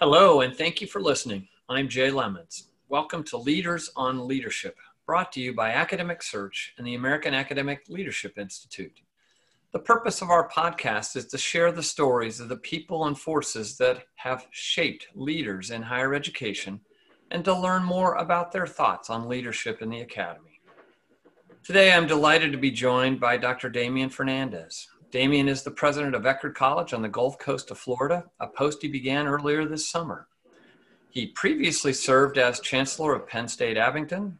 Hello, 0.00 0.40
and 0.40 0.56
thank 0.56 0.80
you 0.80 0.86
for 0.86 0.98
listening. 0.98 1.46
I'm 1.68 1.86
Jay 1.86 2.10
Lemons. 2.10 2.70
Welcome 2.88 3.22
to 3.24 3.36
Leaders 3.36 3.90
on 3.96 4.26
Leadership, 4.26 4.78
brought 5.04 5.30
to 5.32 5.42
you 5.42 5.54
by 5.54 5.72
Academic 5.72 6.22
Search 6.22 6.72
and 6.78 6.86
the 6.86 6.94
American 6.94 7.34
Academic 7.34 7.82
Leadership 7.86 8.38
Institute. 8.38 8.98
The 9.74 9.78
purpose 9.78 10.22
of 10.22 10.30
our 10.30 10.48
podcast 10.48 11.16
is 11.16 11.26
to 11.26 11.36
share 11.36 11.70
the 11.70 11.82
stories 11.82 12.40
of 12.40 12.48
the 12.48 12.56
people 12.56 13.08
and 13.08 13.18
forces 13.18 13.76
that 13.76 14.04
have 14.14 14.46
shaped 14.52 15.08
leaders 15.14 15.70
in 15.70 15.82
higher 15.82 16.14
education 16.14 16.80
and 17.30 17.44
to 17.44 17.54
learn 17.54 17.84
more 17.84 18.14
about 18.14 18.52
their 18.52 18.66
thoughts 18.66 19.10
on 19.10 19.28
leadership 19.28 19.82
in 19.82 19.90
the 19.90 20.00
academy. 20.00 20.62
Today, 21.62 21.92
I'm 21.92 22.06
delighted 22.06 22.52
to 22.52 22.58
be 22.58 22.70
joined 22.70 23.20
by 23.20 23.36
Dr. 23.36 23.68
Damian 23.68 24.08
Fernandez. 24.08 24.88
Damian 25.10 25.48
is 25.48 25.64
the 25.64 25.72
president 25.72 26.14
of 26.14 26.22
Eckerd 26.22 26.54
College 26.54 26.92
on 26.92 27.02
the 27.02 27.08
Gulf 27.08 27.36
Coast 27.38 27.72
of 27.72 27.78
Florida, 27.78 28.26
a 28.38 28.46
post 28.46 28.80
he 28.80 28.86
began 28.86 29.26
earlier 29.26 29.64
this 29.64 29.88
summer. 29.88 30.28
He 31.08 31.26
previously 31.26 31.92
served 31.92 32.38
as 32.38 32.60
Chancellor 32.60 33.16
of 33.16 33.26
Penn 33.26 33.48
State 33.48 33.76
Abington, 33.76 34.38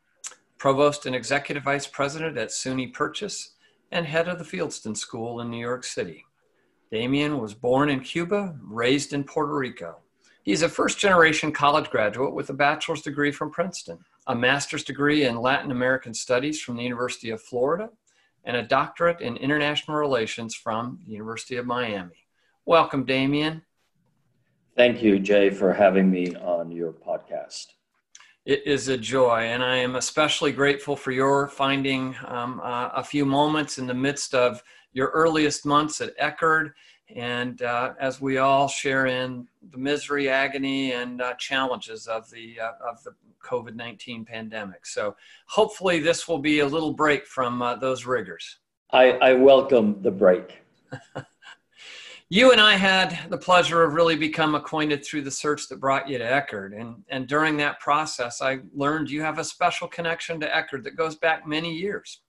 Provost 0.59 1.07
and 1.07 1.17
Executive 1.17 1.65
Vice 1.65 1.89
President 1.89 2.39
at 2.39 2.51
SUNY 2.51 2.93
Purchase, 2.93 3.55
and 3.91 4.07
head 4.07 4.29
of 4.29 4.39
the 4.39 4.45
Fieldston 4.45 4.97
School 4.97 5.41
in 5.41 5.51
New 5.51 5.59
York 5.59 5.83
City. 5.83 6.25
Damian 6.93 7.39
was 7.39 7.53
born 7.53 7.91
in 7.91 7.99
Cuba, 7.99 8.57
raised 8.63 9.13
in 9.13 9.25
Puerto 9.25 9.57
Rico. 9.57 9.97
He's 10.45 10.63
a 10.63 10.69
first 10.69 11.01
generation 11.01 11.51
college 11.51 11.91
graduate 11.91 12.33
with 12.33 12.49
a 12.51 12.55
bachelor's 12.55 13.03
degree 13.03 13.33
from 13.33 13.51
Princeton, 13.51 13.99
a 14.29 14.37
master's 14.37 14.85
degree 14.85 15.25
in 15.25 15.37
Latin 15.37 15.73
American 15.73 16.15
Studies 16.15 16.61
from 16.61 16.77
the 16.77 16.85
University 16.85 17.31
of 17.31 17.43
Florida, 17.43 17.91
and 18.45 18.57
a 18.57 18.63
doctorate 18.63 19.21
in 19.21 19.37
international 19.37 19.97
relations 19.97 20.55
from 20.55 20.99
the 21.07 21.13
University 21.13 21.57
of 21.57 21.67
Miami. 21.67 22.27
Welcome, 22.65 23.05
Damian. 23.05 23.63
Thank 24.77 25.03
you, 25.03 25.19
Jay, 25.19 25.51
for 25.51 25.73
having 25.73 26.11
me 26.11 26.35
on 26.37 26.71
your 26.71 26.93
podcast. 26.93 27.67
It 28.47 28.67
is 28.67 28.89
a 28.89 28.97
joy, 28.97 29.41
and 29.41 29.63
I 29.63 29.77
am 29.77 29.97
especially 29.97 30.53
grateful 30.53 30.97
for 30.97 31.11
your 31.11 31.49
finding 31.49 32.17
um, 32.27 32.61
uh, 32.63 32.89
a 32.95 33.05
few 33.05 33.27
moments 33.27 33.79
in 33.79 33.87
the 33.87 33.95
midst 33.95 34.35
of 34.35 34.63
your 34.93 35.09
earliest 35.09 35.67
months 35.67 36.01
at 36.01 36.17
Eckerd, 36.19 36.73
and 37.17 37.63
uh, 37.63 37.95
as 38.01 38.21
we 38.21 38.39
all 38.39 38.69
share 38.69 39.07
in 39.07 39.47
the 39.71 39.79
misery, 39.79 40.29
agony, 40.29 40.93
and 40.93 41.21
uh, 41.21 41.35
challenges 41.35 42.07
of 42.07 42.31
the 42.31 42.59
uh, 42.61 42.73
of 42.89 43.03
the 43.05 43.13
COVID 43.45 43.75
19 43.75 44.25
pandemic. 44.25 44.87
So 44.87 45.17
hopefully, 45.47 46.01
this 46.01 46.29
will 46.29 46.39
be 46.39 46.61
a 46.61 46.67
little 46.67 46.93
break 46.93 47.27
from 47.27 47.63
uh, 47.63 47.77
those 47.77 48.07
rigors. 48.07 48.59
I, 48.93 49.13
I 49.13 49.33
welcome 49.35 50.03
the 50.03 50.11
break. 50.11 50.63
you 52.29 52.53
and 52.53 52.61
I 52.61 52.75
had 52.75 53.31
the 53.31 53.39
pleasure 53.39 53.83
of 53.85 53.95
really 53.95 54.17
become 54.17 54.55
acquainted 54.55 55.05
through 55.05 55.23
the 55.23 55.31
search 55.31 55.69
that 55.69 55.81
brought 55.81 56.09
you 56.09 56.19
to 56.19 56.25
Eckerd. 56.25 56.79
And, 56.81 57.05
and 57.09 57.29
during 57.29 57.57
that 57.59 57.79
process, 57.79 58.43
I 58.43 58.61
learned 58.75 59.11
you 59.11 59.23
have 59.23 59.39
a 59.39 59.45
special 59.45 59.87
connection 59.87 60.41
to 60.41 60.49
Eckerd 60.49 60.83
that 60.85 60.97
goes 60.97 61.17
back 61.17 61.47
many 61.47 61.73
years. 61.73 62.21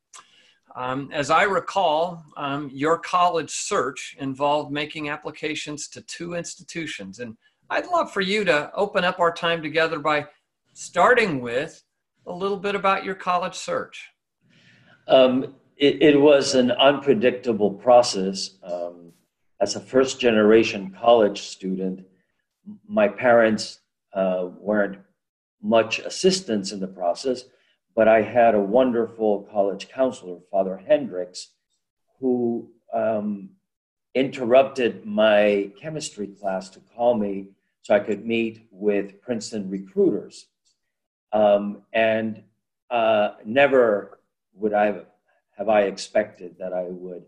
Um, 0.75 1.09
as 1.11 1.29
I 1.29 1.43
recall, 1.43 2.23
um, 2.37 2.69
your 2.73 2.97
college 2.97 3.51
search 3.51 4.15
involved 4.19 4.71
making 4.71 5.09
applications 5.09 5.87
to 5.89 6.01
two 6.01 6.33
institutions. 6.35 7.19
And 7.19 7.35
I'd 7.69 7.87
love 7.87 8.11
for 8.11 8.21
you 8.21 8.43
to 8.45 8.71
open 8.73 9.03
up 9.03 9.19
our 9.19 9.33
time 9.33 9.61
together 9.61 9.99
by 9.99 10.27
starting 10.73 11.41
with 11.41 11.83
a 12.25 12.33
little 12.33 12.57
bit 12.57 12.75
about 12.75 13.03
your 13.03 13.15
college 13.15 13.55
search. 13.55 14.09
Um, 15.07 15.55
it, 15.77 16.01
it, 16.01 16.19
was 16.19 16.53
an 16.53 16.71
unpredictable 16.71 17.71
process. 17.71 18.51
Um, 18.63 19.13
as 19.59 19.75
a 19.75 19.79
first 19.79 20.19
generation 20.19 20.95
college 20.97 21.41
student, 21.41 22.05
my 22.87 23.07
parents 23.07 23.79
uh, 24.13 24.47
weren't 24.59 24.99
much 25.61 25.99
assistance 25.99 26.71
in 26.71 26.79
the 26.79 26.87
process, 26.87 27.43
but 27.95 28.07
I 28.07 28.21
had 28.21 28.55
a 28.55 28.59
wonderful 28.59 29.47
college 29.51 29.89
counselor, 29.89 30.39
Father 30.49 30.77
Hendricks, 30.87 31.49
who 32.19 32.69
um, 32.93 33.49
interrupted 34.13 35.05
my 35.05 35.71
chemistry 35.79 36.27
class 36.27 36.69
to 36.69 36.79
call 36.95 37.15
me 37.15 37.49
so 37.81 37.95
I 37.95 37.99
could 37.99 38.25
meet 38.25 38.67
with 38.71 39.21
Princeton 39.21 39.69
recruiters. 39.69 40.47
Um, 41.33 41.83
and 41.93 42.43
uh, 42.89 43.31
never 43.45 44.19
would 44.53 44.73
I 44.73 45.01
have 45.57 45.69
I 45.69 45.83
expected 45.83 46.55
that 46.59 46.73
I 46.73 46.85
would 46.89 47.23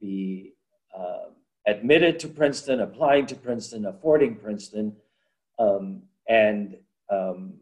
be 0.00 0.54
uh, 0.96 1.30
admitted 1.66 2.18
to 2.20 2.28
Princeton, 2.28 2.80
applying 2.80 3.26
to 3.26 3.34
Princeton, 3.34 3.86
affording 3.86 4.34
Princeton, 4.36 4.96
um, 5.58 6.02
and 6.28 6.76
um, 7.10 7.54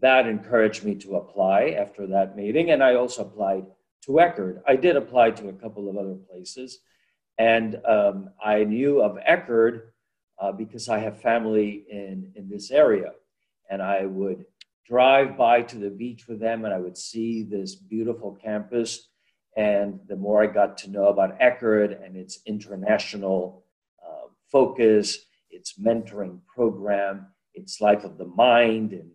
that 0.00 0.26
encouraged 0.26 0.84
me 0.84 0.94
to 0.96 1.16
apply 1.16 1.76
after 1.78 2.06
that 2.08 2.36
meeting. 2.36 2.70
And 2.70 2.82
I 2.82 2.94
also 2.94 3.22
applied 3.22 3.66
to 4.02 4.12
Eckerd. 4.12 4.62
I 4.66 4.76
did 4.76 4.96
apply 4.96 5.32
to 5.32 5.48
a 5.48 5.52
couple 5.52 5.88
of 5.88 5.96
other 5.96 6.14
places, 6.14 6.78
and 7.38 7.80
um, 7.86 8.30
I 8.42 8.64
knew 8.64 9.02
of 9.02 9.18
Eckerd 9.28 9.82
uh, 10.40 10.52
because 10.52 10.88
I 10.88 10.98
have 10.98 11.20
family 11.20 11.84
in 11.90 12.32
in 12.34 12.48
this 12.48 12.70
area, 12.70 13.12
and 13.70 13.82
I 13.82 14.06
would 14.06 14.44
drive 14.88 15.36
by 15.36 15.62
to 15.62 15.76
the 15.76 15.90
beach 15.90 16.28
with 16.28 16.38
them 16.38 16.64
and 16.64 16.72
I 16.72 16.78
would 16.78 16.96
see 16.96 17.42
this 17.42 17.74
beautiful 17.74 18.38
campus. 18.42 19.08
And 19.56 20.00
the 20.08 20.16
more 20.16 20.42
I 20.42 20.46
got 20.46 20.78
to 20.78 20.90
know 20.90 21.06
about 21.06 21.38
Eckerd 21.40 22.04
and 22.04 22.16
its 22.16 22.40
international 22.46 23.64
uh, 24.06 24.28
focus, 24.52 25.18
its 25.50 25.78
mentoring 25.78 26.40
program, 26.54 27.26
its 27.54 27.80
life 27.80 28.04
of 28.04 28.18
the 28.18 28.26
mind, 28.26 28.92
and 28.92 29.10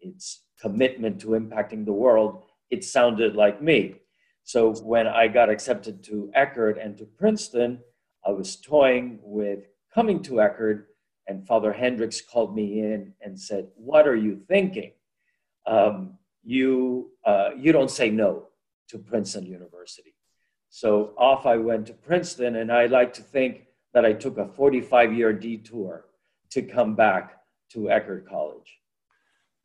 its 0.00 0.42
commitment 0.60 1.20
to 1.20 1.28
impacting 1.28 1.84
the 1.84 1.92
world, 1.92 2.42
it 2.70 2.84
sounded 2.84 3.36
like 3.36 3.62
me. 3.62 3.96
So 4.44 4.74
when 4.74 5.06
I 5.06 5.28
got 5.28 5.50
accepted 5.50 6.02
to 6.04 6.30
Eckerd 6.36 6.84
and 6.84 6.96
to 6.98 7.04
Princeton, 7.04 7.80
I 8.24 8.30
was 8.30 8.56
toying 8.56 9.18
with 9.22 9.66
coming 9.92 10.22
to 10.24 10.34
Eckerd, 10.34 10.84
and 11.28 11.46
Father 11.46 11.72
Hendricks 11.72 12.20
called 12.20 12.54
me 12.54 12.80
in 12.80 13.12
and 13.20 13.38
said, 13.38 13.68
What 13.76 14.06
are 14.06 14.16
you 14.16 14.40
thinking? 14.48 14.92
um, 15.66 16.18
you, 16.44 17.10
uh, 17.24 17.50
you 17.56 17.72
don't 17.72 17.90
say 17.90 18.10
no 18.10 18.44
to 18.88 18.98
Princeton 18.98 19.46
University. 19.46 20.14
So 20.70 21.12
off 21.18 21.46
I 21.46 21.56
went 21.56 21.86
to 21.86 21.92
Princeton, 21.92 22.56
and 22.56 22.70
I 22.70 22.86
like 22.86 23.12
to 23.14 23.22
think 23.22 23.66
that 23.94 24.04
I 24.04 24.12
took 24.12 24.38
a 24.38 24.46
45 24.46 25.12
year 25.12 25.32
detour 25.32 26.06
to 26.50 26.62
come 26.62 26.94
back 26.94 27.38
to 27.72 27.80
Eckerd 27.80 28.28
College. 28.28 28.78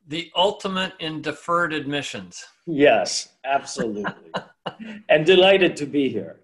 The 0.08 0.30
ultimate 0.36 0.92
in 1.00 1.22
deferred 1.22 1.72
admissions. 1.72 2.44
Yes, 2.66 3.34
absolutely. 3.44 4.32
and 5.08 5.24
delighted 5.24 5.76
to 5.76 5.86
be 5.86 6.08
here. 6.08 6.40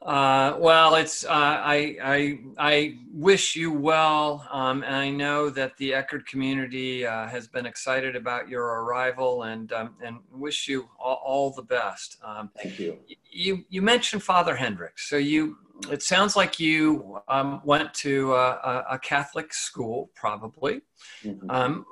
Uh, 0.00 0.56
well, 0.60 0.94
it's 0.94 1.24
uh, 1.24 1.28
I, 1.30 1.96
I 2.02 2.38
I 2.56 2.98
wish 3.12 3.56
you 3.56 3.72
well, 3.72 4.46
um, 4.52 4.84
and 4.84 4.94
I 4.94 5.10
know 5.10 5.50
that 5.50 5.76
the 5.76 5.90
Eckerd 5.90 6.24
community 6.24 7.04
uh, 7.04 7.26
has 7.26 7.48
been 7.48 7.66
excited 7.66 8.14
about 8.14 8.48
your 8.48 8.64
arrival, 8.64 9.42
and 9.42 9.72
um, 9.72 9.96
and 10.00 10.18
wish 10.30 10.68
you 10.68 10.88
all, 11.00 11.20
all 11.24 11.50
the 11.50 11.62
best. 11.62 12.16
Um, 12.22 12.50
Thank 12.56 12.78
you. 12.78 12.98
You 13.28 13.64
you 13.68 13.82
mentioned 13.82 14.22
Father 14.22 14.54
Hendricks, 14.54 15.08
so 15.08 15.16
you 15.16 15.56
it 15.90 16.02
sounds 16.02 16.36
like 16.36 16.60
you 16.60 17.20
um, 17.26 17.60
went 17.64 17.92
to 17.94 18.34
a, 18.34 18.84
a, 18.90 18.98
Catholic 18.98 19.54
school, 19.54 20.10
probably. 20.14 20.80
Mm-hmm. 21.24 21.50
Um, 21.50 21.86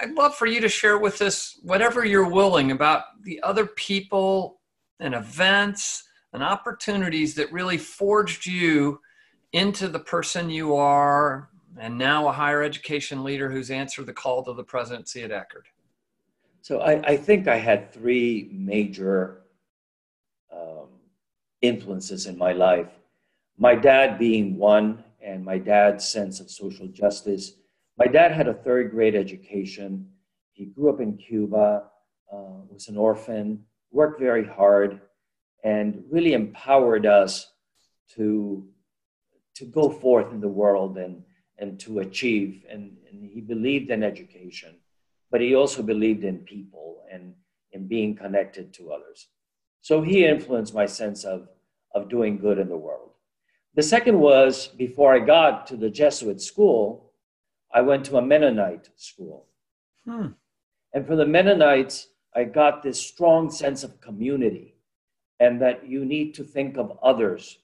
I'd 0.00 0.12
love 0.12 0.36
for 0.36 0.46
you 0.46 0.60
to 0.60 0.68
share 0.68 0.98
with 0.98 1.20
us 1.22 1.58
whatever 1.62 2.04
you're 2.04 2.28
willing 2.28 2.70
about 2.70 3.04
the 3.24 3.42
other 3.42 3.66
people 3.66 4.60
and 5.00 5.14
events 5.14 6.05
and 6.32 6.42
opportunities 6.42 7.34
that 7.34 7.52
really 7.52 7.78
forged 7.78 8.46
you 8.46 9.00
into 9.52 9.88
the 9.88 9.98
person 9.98 10.50
you 10.50 10.74
are 10.74 11.48
and 11.78 11.96
now 11.96 12.28
a 12.28 12.32
higher 12.32 12.62
education 12.62 13.22
leader 13.22 13.50
who's 13.50 13.70
answered 13.70 14.06
the 14.06 14.12
call 14.12 14.42
to 14.44 14.52
the 14.52 14.64
presidency 14.64 15.22
at 15.22 15.30
Eckerd? 15.30 15.66
So 16.62 16.80
I, 16.80 17.00
I 17.02 17.16
think 17.16 17.48
I 17.48 17.56
had 17.56 17.92
three 17.92 18.48
major 18.52 19.42
um, 20.52 20.88
influences 21.62 22.26
in 22.26 22.36
my 22.36 22.52
life. 22.52 22.90
My 23.58 23.74
dad 23.74 24.18
being 24.18 24.56
one, 24.56 25.04
and 25.26 25.44
my 25.44 25.58
dad's 25.58 26.06
sense 26.08 26.40
of 26.40 26.50
social 26.50 26.86
justice. 26.86 27.52
My 27.98 28.06
dad 28.06 28.32
had 28.32 28.46
a 28.46 28.54
third 28.54 28.92
grade 28.92 29.16
education. 29.16 30.08
He 30.52 30.66
grew 30.66 30.88
up 30.88 31.00
in 31.00 31.16
Cuba, 31.16 31.84
uh, 32.32 32.62
was 32.70 32.88
an 32.88 32.96
orphan, 32.96 33.64
worked 33.90 34.20
very 34.20 34.46
hard, 34.46 35.00
and 35.66 36.04
really 36.08 36.32
empowered 36.32 37.06
us 37.06 37.50
to, 38.14 38.64
to 39.56 39.64
go 39.64 39.90
forth 39.90 40.30
in 40.30 40.40
the 40.40 40.56
world 40.62 40.96
and, 40.96 41.24
and 41.58 41.80
to 41.80 41.98
achieve. 41.98 42.64
And, 42.70 42.96
and 43.10 43.28
he 43.28 43.40
believed 43.40 43.90
in 43.90 44.04
education, 44.04 44.76
but 45.28 45.40
he 45.40 45.56
also 45.56 45.82
believed 45.82 46.22
in 46.22 46.38
people 46.38 47.02
and 47.12 47.34
in 47.72 47.88
being 47.88 48.14
connected 48.14 48.72
to 48.74 48.92
others. 48.92 49.26
So 49.80 50.02
he 50.02 50.24
influenced 50.24 50.72
my 50.72 50.86
sense 50.86 51.24
of, 51.24 51.48
of 51.92 52.08
doing 52.08 52.38
good 52.38 52.60
in 52.60 52.68
the 52.68 52.76
world. 52.76 53.10
The 53.74 53.82
second 53.82 54.20
was 54.20 54.68
before 54.68 55.16
I 55.16 55.18
got 55.18 55.66
to 55.66 55.76
the 55.76 55.90
Jesuit 55.90 56.40
school, 56.40 57.10
I 57.74 57.80
went 57.80 58.04
to 58.06 58.18
a 58.18 58.22
Mennonite 58.22 58.88
school. 58.94 59.46
Hmm. 60.04 60.28
And 60.92 61.04
for 61.04 61.16
the 61.16 61.26
Mennonites, 61.26 62.06
I 62.36 62.44
got 62.44 62.84
this 62.84 63.00
strong 63.00 63.50
sense 63.50 63.82
of 63.82 64.00
community 64.00 64.75
and 65.40 65.60
that 65.60 65.86
you 65.86 66.04
need 66.04 66.34
to 66.34 66.44
think 66.44 66.76
of 66.76 66.98
others, 67.02 67.58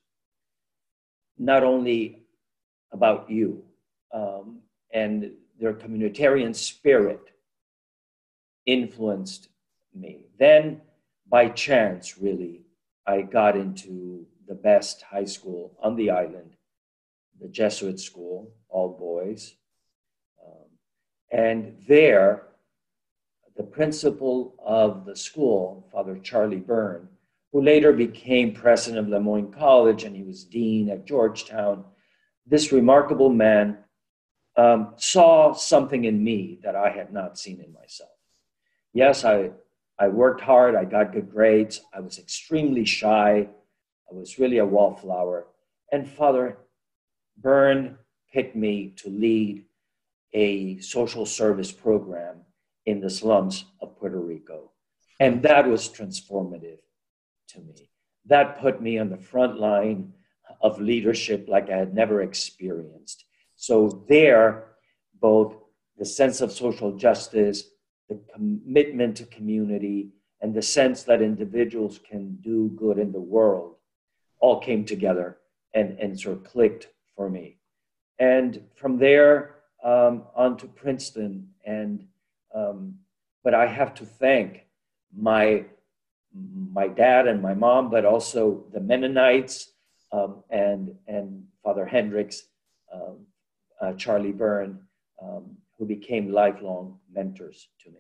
not 1.38 1.62
only 1.62 2.22
about 2.92 3.30
you. 3.30 3.64
Um, 4.12 4.58
and 4.92 5.32
their 5.58 5.72
communitarian 5.72 6.54
spirit 6.54 7.30
influenced 8.66 9.48
me. 9.94 10.26
Then, 10.38 10.80
by 11.28 11.48
chance, 11.48 12.19
really, 12.19 12.62
I 13.06 13.22
got 13.22 13.56
into 13.56 14.26
the 14.46 14.54
best 14.54 15.02
high 15.02 15.24
school 15.24 15.76
on 15.82 15.96
the 15.96 16.10
island, 16.10 16.56
the 17.40 17.48
Jesuit 17.48 17.98
school, 17.98 18.52
all 18.69 18.90
boys. 18.90 19.54
Um, 20.44 20.69
and 21.30 21.76
there, 21.88 22.48
the 23.56 23.62
principal 23.62 24.54
of 24.64 25.04
the 25.04 25.16
school, 25.16 25.88
Father 25.92 26.19
Charlie 26.19 26.60
Beirne, 26.60 27.06
who 27.52 27.62
later 27.62 27.93
became 27.93 28.52
president 28.52 28.99
of 28.99 29.08
Le 29.08 29.20
Moyne 29.20 29.52
College 29.52 30.04
and 30.04 30.16
he 30.16 30.22
was 30.22 30.44
dean 30.44 30.88
at 30.88 31.04
Georgetown, 31.04 31.84
this 32.46 32.72
remarkable 32.72 33.28
man 33.28 33.78
um, 34.56 34.94
saw 34.96 35.52
something 35.52 36.04
in 36.04 36.22
me 36.22 36.58
that 36.62 36.75
I 36.76 36.90
had 36.90 37.12
not 37.12 37.38
seen 37.38 37.60
in 37.60 37.72
myself. 37.72 38.10
Yes, 38.94 39.25
I, 39.25 39.50
I 39.99 40.08
worked 40.08 40.40
hard, 40.40 40.75
I 40.75 40.84
got 40.84 41.12
good 41.12 41.31
grades, 41.31 41.81
I 41.94 42.00
was 42.00 42.19
extremely 42.19 42.84
shy, 42.84 43.49
I 44.10 44.14
was 44.14 44.38
really 44.38 44.58
a 44.58 44.66
wallflower. 44.66 45.46
And 45.90 46.08
Father 46.08 46.58
Beirne 47.40 47.96
picked 48.32 48.56
me 48.56 48.94
to 48.96 49.10
lead 49.10 49.64
a 50.32 50.78
social 50.78 51.26
service 51.26 51.70
program 51.70 52.40
in 52.87 53.00
the 53.00 53.10
slums 53.10 53.66
of 53.81 53.98
Puerto 53.98 54.19
Rico. 54.19 54.70
And 55.20 55.43
that 55.43 55.69
was 55.69 55.88
transformative. 55.88 56.78
That 58.32 58.61
put 58.61 58.81
me 58.81 58.99
on 58.99 59.11
the 59.11 59.25
front 59.32 59.61
line 59.61 60.14
of 60.61 60.81
leadership 60.81 61.49
like 61.49 61.69
I 61.70 61.76
had 61.76 61.94
never 61.94 62.23
experienced. 62.23 63.25
So, 63.56 64.05
there, 64.08 64.69
both 65.20 65.55
the 65.99 66.05
sense 66.05 66.40
of 66.40 66.50
social 66.50 66.96
justice, 66.96 67.64
the 68.08 68.19
commitment 68.34 69.19
to 69.19 69.25
community, 69.26 70.12
and 70.40 70.55
the 70.55 70.62
sense 70.62 71.02
that 71.05 71.20
individuals 71.23 72.00
can 72.11 72.37
do 72.37 72.70
good 72.76 72.99
in 72.99 73.12
the 73.12 73.20
world 73.20 73.76
all 74.40 74.58
came 74.61 74.84
together 74.84 75.38
and, 75.75 75.99
and 75.99 76.19
sort 76.19 76.38
of 76.38 76.44
clicked 76.44 76.88
for 77.14 77.29
me. 77.29 77.58
And 78.19 78.62
from 78.75 78.99
there 78.99 79.56
um, 79.84 80.25
on 80.34 80.56
to 80.58 80.67
Princeton. 80.67 81.49
And 81.64 82.06
um, 82.55 82.94
but 83.44 83.55
I 83.55 83.67
have 83.67 83.94
to 83.96 84.06
thank 84.06 84.67
my 85.14 85.67
my 86.34 86.88
dad 86.88 87.26
and 87.26 87.43
my 87.43 87.55
mom, 87.55 87.90
but 87.90 88.05
also 88.05 88.64
the 88.73 88.81
Mennonites 88.81 89.73
um, 90.12 90.43
and 90.50 90.94
and 91.06 91.44
Father 91.62 91.87
Hendricks, 91.87 92.44
um, 92.93 93.26
uh, 93.81 93.93
Charlie 93.94 94.32
Beirne, 94.32 94.79
um, 95.23 95.56
who 95.79 95.87
became 95.87 96.32
lifelong 96.32 96.99
mentors 97.12 97.69
to 97.81 97.90
me. 97.90 97.99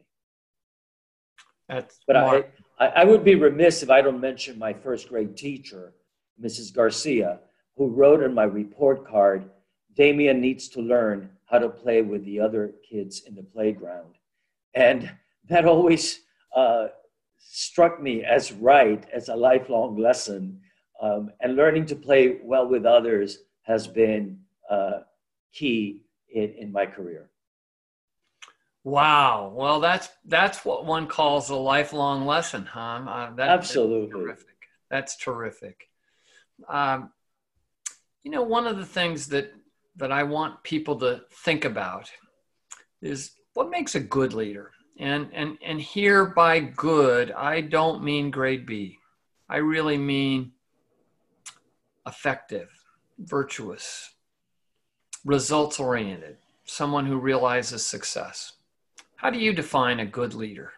That's 1.68 2.00
but 2.06 2.16
I, 2.16 2.44
I, 2.78 2.86
I 2.86 3.04
would 3.04 3.24
be 3.24 3.34
remiss 3.34 3.82
if 3.82 3.90
I 3.90 4.02
don't 4.02 4.20
mention 4.20 4.58
my 4.58 4.72
first 4.72 5.08
grade 5.08 5.36
teacher, 5.36 5.94
Mrs. 6.42 6.74
Garcia, 6.74 7.40
who 7.76 7.88
wrote 7.88 8.22
on 8.22 8.34
my 8.34 8.44
report 8.44 9.06
card, 9.06 9.48
Damian 9.94 10.40
needs 10.40 10.68
to 10.70 10.80
learn 10.80 11.30
how 11.46 11.58
to 11.58 11.68
play 11.68 12.02
with 12.02 12.24
the 12.24 12.40
other 12.40 12.74
kids 12.88 13.22
in 13.26 13.34
the 13.34 13.42
playground. 13.42 14.14
And 14.74 15.10
that 15.48 15.66
always 15.66 16.20
uh, 16.54 16.88
struck 17.48 18.00
me 18.00 18.24
as 18.24 18.52
right, 18.52 19.04
as 19.12 19.28
a 19.28 19.36
lifelong 19.36 19.96
lesson. 19.96 20.60
Um, 21.00 21.30
and 21.40 21.56
learning 21.56 21.86
to 21.86 21.96
play 21.96 22.38
well 22.42 22.68
with 22.68 22.86
others 22.86 23.38
has 23.62 23.86
been 23.88 24.38
uh, 24.70 25.00
key 25.52 26.02
in, 26.32 26.50
in 26.58 26.72
my 26.72 26.86
career. 26.86 27.30
Wow. 28.84 29.52
Well, 29.54 29.80
that's 29.80 30.08
that's 30.24 30.64
what 30.64 30.86
one 30.86 31.06
calls 31.06 31.50
a 31.50 31.56
lifelong 31.56 32.26
lesson, 32.26 32.66
huh? 32.66 33.04
Uh, 33.06 33.34
that, 33.34 33.48
Absolutely. 33.48 34.06
That's 34.06 34.12
terrific. 34.12 34.56
That's 34.90 35.16
terrific. 35.16 35.88
Um, 36.68 37.10
you 38.22 38.30
know, 38.30 38.42
one 38.42 38.66
of 38.66 38.76
the 38.76 38.86
things 38.86 39.28
that 39.28 39.52
that 39.96 40.10
I 40.10 40.22
want 40.22 40.62
people 40.62 40.96
to 41.00 41.22
think 41.30 41.64
about 41.64 42.10
is 43.00 43.32
what 43.54 43.70
makes 43.70 43.94
a 43.94 44.00
good 44.00 44.32
leader. 44.32 44.72
And 44.98 45.28
and 45.32 45.58
and 45.64 45.80
here 45.80 46.26
by 46.26 46.60
good, 46.60 47.32
I 47.32 47.60
don't 47.62 48.04
mean 48.04 48.30
grade 48.30 48.66
B. 48.66 48.98
I 49.48 49.56
really 49.56 49.98
mean 49.98 50.52
effective, 52.06 52.70
virtuous, 53.18 54.10
results 55.24 55.80
oriented, 55.80 56.36
someone 56.64 57.06
who 57.06 57.18
realizes 57.18 57.84
success. 57.84 58.52
How 59.16 59.30
do 59.30 59.38
you 59.38 59.52
define 59.52 60.00
a 60.00 60.06
good 60.06 60.34
leader? 60.34 60.72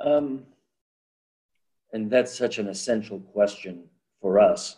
Um, 0.00 0.44
and 1.92 2.10
that's 2.10 2.36
such 2.36 2.58
an 2.58 2.68
essential 2.68 3.20
question 3.20 3.84
for 4.20 4.40
us 4.40 4.76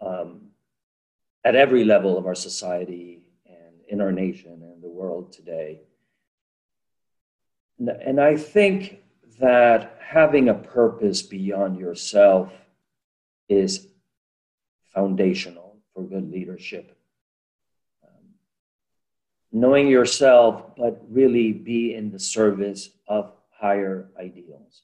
um, 0.00 0.48
at 1.44 1.54
every 1.54 1.84
level 1.84 2.18
of 2.18 2.26
our 2.26 2.34
society 2.34 3.22
and 3.46 3.80
in 3.88 4.00
our 4.00 4.12
nation 4.12 4.62
and 4.62 4.82
the 4.82 4.88
world 4.88 5.32
today. 5.32 5.80
And 7.80 8.20
I 8.20 8.36
think 8.36 9.02
that 9.38 9.98
having 10.00 10.48
a 10.48 10.54
purpose 10.54 11.22
beyond 11.22 11.78
yourself 11.78 12.52
is 13.48 13.86
foundational 14.92 15.78
for 15.94 16.02
good 16.02 16.30
leadership 16.30 16.96
knowing 19.52 19.88
yourself, 19.88 20.76
but 20.76 21.02
really 21.08 21.52
be 21.52 21.94
in 21.94 22.10
the 22.10 22.18
service 22.18 22.90
of 23.08 23.32
higher 23.50 24.08
ideals. 24.18 24.82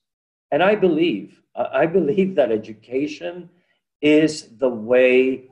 And 0.50 0.62
I 0.62 0.74
believe, 0.74 1.40
I 1.54 1.86
believe 1.86 2.34
that 2.36 2.52
education 2.52 3.48
is 4.00 4.56
the 4.58 4.68
way 4.68 5.44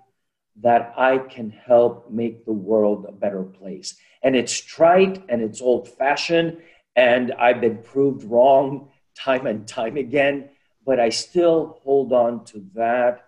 that 0.61 0.95
I 0.97 1.19
can 1.19 1.51
help 1.51 2.11
make 2.11 2.45
the 2.45 2.53
world 2.53 3.07
a 3.09 3.13
better 3.13 3.43
place. 3.43 3.97
And 4.23 4.37
it's 4.37 4.57
trite 4.57 5.23
and 5.29 5.43
it's 5.43 5.61
old 5.61 5.89
fashioned, 5.89 6.59
and 6.97 7.33
I've 7.33 7.61
been 7.61 7.79
proved 7.79 8.25
wrong 8.25 8.89
time 9.17 9.47
and 9.47 9.67
time 9.67 9.97
again, 9.97 10.51
but 10.85 11.01
I 11.01 11.09
still 11.09 11.81
hold 11.83 12.13
on 12.13 12.45
to 12.47 12.65
that 12.75 13.27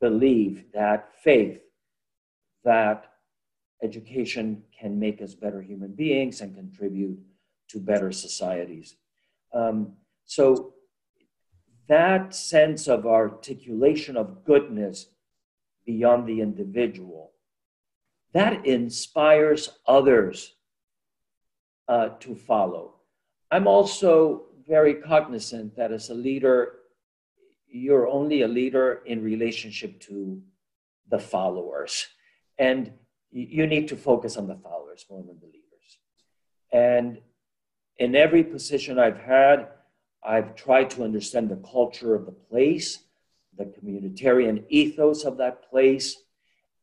belief, 0.00 0.72
that 0.72 1.12
faith, 1.22 1.60
that 2.64 3.12
education 3.82 4.62
can 4.78 4.98
make 4.98 5.20
us 5.20 5.34
better 5.34 5.60
human 5.60 5.92
beings 5.92 6.40
and 6.40 6.54
contribute 6.54 7.18
to 7.68 7.80
better 7.80 8.12
societies. 8.12 8.96
Um, 9.52 9.94
so 10.24 10.74
that 11.88 12.34
sense 12.34 12.88
of 12.88 13.06
articulation 13.06 14.16
of 14.16 14.44
goodness 14.44 15.06
beyond 15.84 16.28
the 16.28 16.40
individual, 16.40 17.32
that 18.32 18.64
inspires 18.64 19.70
others 19.86 20.54
uh, 21.88 22.10
to 22.20 22.34
follow. 22.34 22.94
I'm 23.50 23.66
also 23.66 24.46
very 24.66 24.94
cognizant 24.94 25.76
that 25.76 25.92
as 25.92 26.10
a 26.10 26.14
leader, 26.14 26.74
you're 27.68 28.08
only 28.08 28.42
a 28.42 28.48
leader 28.48 29.02
in 29.06 29.22
relationship 29.22 30.00
to 30.00 30.40
the 31.08 31.18
followers. 31.18 32.06
And 32.58 32.92
you 33.30 33.66
need 33.66 33.88
to 33.88 33.96
focus 33.96 34.36
on 34.36 34.46
the 34.46 34.56
followers 34.56 35.06
more 35.10 35.22
than 35.22 35.38
the 35.40 35.46
leaders. 35.46 35.98
And 36.72 37.18
in 37.96 38.14
every 38.14 38.44
position 38.44 38.98
I've 38.98 39.18
had, 39.18 39.68
I've 40.22 40.54
tried 40.54 40.90
to 40.90 41.04
understand 41.04 41.48
the 41.48 41.56
culture 41.56 42.14
of 42.14 42.26
the 42.26 42.32
place, 42.32 43.00
the 43.56 43.64
communitarian 43.64 44.64
ethos 44.68 45.24
of 45.24 45.38
that 45.38 45.68
place, 45.68 46.16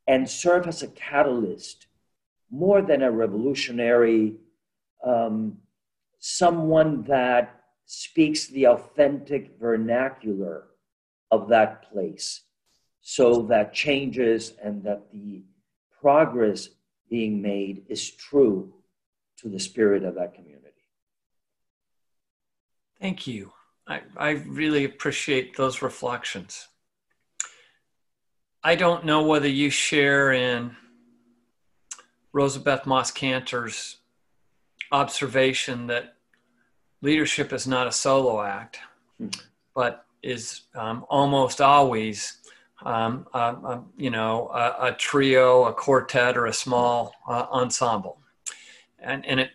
and 0.07 0.29
serve 0.29 0.67
as 0.67 0.81
a 0.83 0.87
catalyst 0.87 1.87
more 2.51 2.81
than 2.81 3.03
a 3.03 3.11
revolutionary, 3.11 4.35
um, 5.05 5.57
someone 6.19 7.03
that 7.03 7.61
speaks 7.85 8.47
the 8.47 8.67
authentic 8.67 9.57
vernacular 9.59 10.67
of 11.31 11.47
that 11.49 11.91
place 11.91 12.41
so 13.01 13.43
that 13.43 13.73
changes 13.73 14.53
and 14.63 14.83
that 14.83 15.11
the 15.11 15.41
progress 16.01 16.69
being 17.09 17.41
made 17.41 17.83
is 17.89 18.11
true 18.11 18.73
to 19.37 19.49
the 19.49 19.59
spirit 19.59 20.03
of 20.03 20.15
that 20.15 20.33
community. 20.33 20.65
Thank 23.01 23.25
you. 23.25 23.53
I, 23.87 24.01
I 24.17 24.29
really 24.31 24.83
appreciate 24.83 25.55
those 25.55 25.81
reflections. 25.81 26.67
I 28.63 28.75
don't 28.75 29.05
know 29.05 29.23
whether 29.23 29.47
you 29.47 29.69
share 29.69 30.33
in 30.33 30.75
Rosabeth 32.35 32.85
Moss 32.85 33.09
Kanter's 33.09 33.97
observation 34.91 35.87
that 35.87 36.15
leadership 37.01 37.53
is 37.53 37.67
not 37.67 37.87
a 37.87 37.91
solo 37.91 38.41
act, 38.41 38.79
mm. 39.21 39.41
but 39.75 40.05
is 40.21 40.61
um, 40.75 41.05
almost 41.09 41.61
always, 41.61 42.39
um, 42.85 43.25
uh, 43.33 43.55
uh, 43.63 43.81
you 43.97 44.09
know, 44.09 44.49
a, 44.53 44.87
a, 44.87 44.91
trio, 44.93 45.65
a 45.65 45.73
quartet, 45.73 46.37
or 46.37 46.47
a 46.47 46.53
small 46.53 47.13
uh, 47.27 47.45
ensemble, 47.51 48.19
and 48.99 49.25
and 49.25 49.39
it 49.39 49.51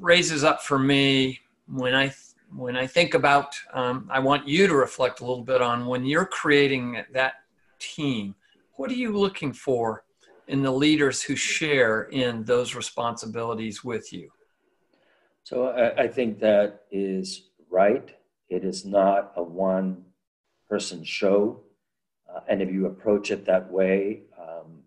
raises 0.00 0.44
up 0.44 0.62
for 0.62 0.78
me 0.78 1.40
when 1.68 1.94
I 1.94 2.14
when 2.54 2.76
I 2.76 2.86
think 2.86 3.14
about. 3.14 3.54
Um, 3.72 4.08
I 4.12 4.20
want 4.20 4.46
you 4.46 4.66
to 4.66 4.74
reflect 4.74 5.20
a 5.20 5.24
little 5.24 5.44
bit 5.44 5.62
on 5.62 5.86
when 5.86 6.04
you're 6.04 6.26
creating 6.26 7.02
that 7.12 7.34
team. 7.78 8.34
What 8.74 8.90
are 8.90 8.94
you 8.94 9.16
looking 9.16 9.52
for 9.52 10.04
in 10.48 10.62
the 10.62 10.70
leaders 10.70 11.22
who 11.22 11.34
share 11.34 12.04
in 12.04 12.44
those 12.44 12.74
responsibilities 12.74 13.82
with 13.82 14.12
you? 14.12 14.30
So 15.46 15.68
I, 15.68 16.02
I 16.02 16.08
think 16.08 16.40
that 16.40 16.86
is 16.90 17.50
right. 17.70 18.10
It 18.48 18.64
is 18.64 18.84
not 18.84 19.32
a 19.36 19.44
one 19.44 20.06
person 20.68 21.04
show. 21.04 21.60
Uh, 22.28 22.40
and 22.48 22.60
if 22.60 22.72
you 22.72 22.86
approach 22.86 23.30
it 23.30 23.46
that 23.46 23.70
way, 23.70 24.22
um, 24.36 24.82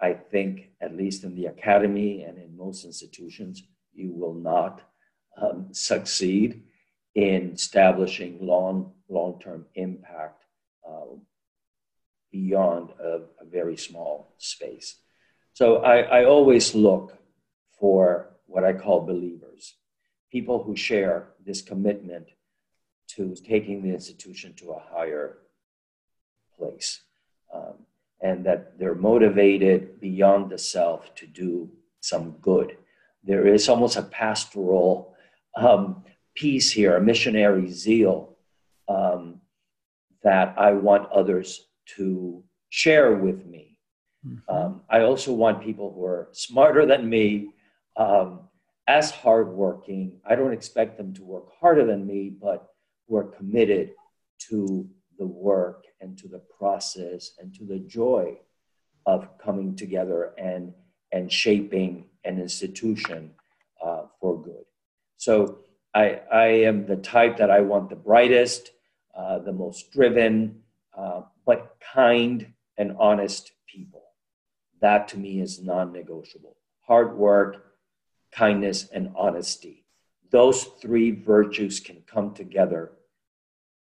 I 0.00 0.14
think, 0.14 0.70
at 0.80 0.96
least 0.96 1.22
in 1.22 1.36
the 1.36 1.46
academy 1.46 2.24
and 2.24 2.36
in 2.36 2.56
most 2.56 2.84
institutions, 2.84 3.62
you 3.92 4.10
will 4.10 4.34
not 4.34 4.80
um, 5.40 5.68
succeed 5.70 6.64
in 7.14 7.52
establishing 7.52 8.44
long 8.44 8.92
long 9.08 9.38
term 9.38 9.66
impact 9.76 10.42
uh, 10.84 11.14
beyond 12.32 12.90
a, 13.00 13.20
a, 13.40 13.44
very 13.48 13.76
small 13.76 14.34
space. 14.38 14.96
So 15.52 15.76
I, 15.76 15.98
I 16.00 16.24
always 16.24 16.74
look 16.74 17.16
for 17.78 18.33
what 18.46 18.64
I 18.64 18.72
call 18.72 19.00
believers, 19.00 19.74
people 20.30 20.62
who 20.62 20.76
share 20.76 21.28
this 21.44 21.62
commitment 21.62 22.28
to 23.08 23.34
taking 23.36 23.82
the 23.82 23.90
institution 23.90 24.54
to 24.54 24.72
a 24.72 24.82
higher 24.92 25.38
place. 26.56 27.00
Um, 27.52 27.74
and 28.24 28.44
that 28.46 28.78
they're 28.78 28.94
motivated 28.94 30.00
beyond 30.00 30.50
the 30.50 30.58
self 30.58 31.14
to 31.14 31.26
do 31.26 31.70
some 32.00 32.30
good. 32.40 32.76
There 33.22 33.46
is 33.46 33.68
almost 33.68 33.96
a 33.96 34.02
pastoral 34.02 35.14
um, 35.56 36.04
piece 36.34 36.70
here, 36.70 36.96
a 36.96 37.00
missionary 37.00 37.70
zeal 37.70 38.36
um, 38.88 39.40
that 40.22 40.54
I 40.56 40.72
want 40.72 41.10
others 41.12 41.66
to 41.96 42.42
share 42.70 43.14
with 43.14 43.44
me. 43.46 43.76
Mm-hmm. 44.26 44.54
Um, 44.54 44.80
I 44.88 45.00
also 45.00 45.32
want 45.32 45.62
people 45.62 45.92
who 45.94 46.04
are 46.04 46.28
smarter 46.32 46.86
than 46.86 47.08
me, 47.08 47.50
um, 47.96 48.40
as 48.86 49.10
hardworking. 49.10 50.20
I 50.28 50.34
don't 50.34 50.52
expect 50.52 50.96
them 50.98 51.14
to 51.14 51.22
work 51.22 51.52
harder 51.60 51.86
than 51.86 52.06
me, 52.06 52.30
but 52.30 52.66
who 53.08 53.16
are 53.16 53.24
committed 53.24 53.92
to 54.50 54.88
the 55.18 55.26
work 55.26 55.84
and 56.00 56.18
to 56.18 56.28
the 56.28 56.42
process 56.58 57.32
and 57.38 57.54
to 57.54 57.64
the 57.64 57.78
joy 57.78 58.36
of 59.06 59.38
coming 59.38 59.76
together 59.76 60.32
and, 60.38 60.72
and 61.12 61.30
shaping 61.30 62.06
an 62.24 62.40
institution 62.40 63.30
uh, 63.84 64.02
for 64.20 64.42
good. 64.42 64.64
So 65.16 65.58
I, 65.94 66.20
I 66.32 66.46
am 66.46 66.86
the 66.86 66.96
type 66.96 67.36
that 67.38 67.50
I 67.50 67.60
want 67.60 67.90
the 67.90 67.96
brightest, 67.96 68.70
uh, 69.16 69.38
the 69.38 69.52
most 69.52 69.92
driven, 69.92 70.62
uh, 70.96 71.22
but 71.46 71.76
kind 71.94 72.52
and 72.78 72.96
honest 72.98 73.52
people. 73.66 74.02
That 74.80 75.08
to 75.08 75.18
me 75.18 75.40
is 75.40 75.62
non 75.62 75.92
negotiable. 75.92 76.56
Hard 76.86 77.16
work, 77.16 77.73
kindness, 78.34 78.88
and 78.92 79.12
honesty. 79.16 79.84
Those 80.30 80.64
three 80.64 81.12
virtues 81.12 81.80
can 81.80 82.02
come 82.06 82.34
together. 82.34 82.92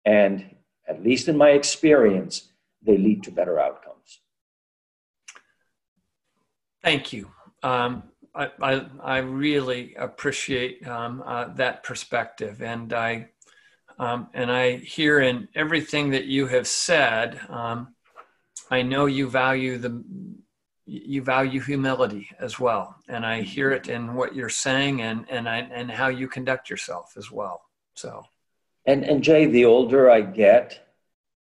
And 0.05 0.55
at 0.89 1.03
least 1.03 1.29
in 1.29 1.37
my 1.37 1.51
experience, 1.51 2.49
they 2.83 2.97
lead 2.97 3.25
to 3.25 3.33
better 3.33 3.59
outcomes. 3.59 4.21
Thank 6.83 7.13
you. 7.13 7.31
Um, 7.63 8.05
I, 8.35 8.51
I, 8.63 8.87
I, 9.03 9.19
really 9.19 9.95
appreciate 9.97 10.87
um, 10.87 11.25
uh, 11.27 11.49
that 11.55 11.83
perspective. 11.83 12.63
And 12.63 12.93
I 12.93 13.31
um, 13.99 14.29
and 14.35 14.53
I 14.53 14.77
hear 14.77 15.21
in 15.21 15.49
everything 15.55 16.11
that 16.11 16.27
you 16.27 16.47
have 16.49 16.67
said, 16.67 17.41
um, 17.49 17.95
I 18.71 18.83
know 18.83 19.07
you 19.07 19.29
value 19.29 19.79
the 19.79 20.05
you 20.87 21.21
value 21.23 21.61
humility 21.61 22.31
as 22.39 22.61
well, 22.61 22.97
and 23.09 23.27
I 23.27 23.43
hear 23.43 23.73
it 23.73 23.89
in 23.89 24.15
what 24.15 24.35
you're 24.35 24.49
saying 24.49 25.03
and 25.03 25.27
and 25.29 25.49
I, 25.49 25.59
and 25.59 25.91
how 25.91 26.09
you 26.09 26.29
conduct 26.29 26.71
yourself 26.71 27.15
as 27.17 27.31
well. 27.31 27.63
So, 27.95 28.25
and 28.87 29.05
and 29.05 29.23
Jay, 29.23 29.47
the 29.47 29.65
older 29.65 30.11
I 30.11 30.21
get, 30.21 30.89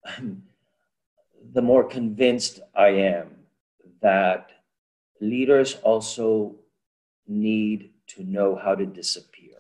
the 1.54 1.62
more 1.62 1.84
convinced 1.84 2.60
I 2.76 2.88
am 2.88 3.36
that 4.02 4.50
leaders 5.22 5.76
also 5.84 6.56
need 7.28 7.92
to 8.08 8.24
know 8.24 8.56
how 8.56 8.76
to 8.76 8.86
disappear. 8.86 9.58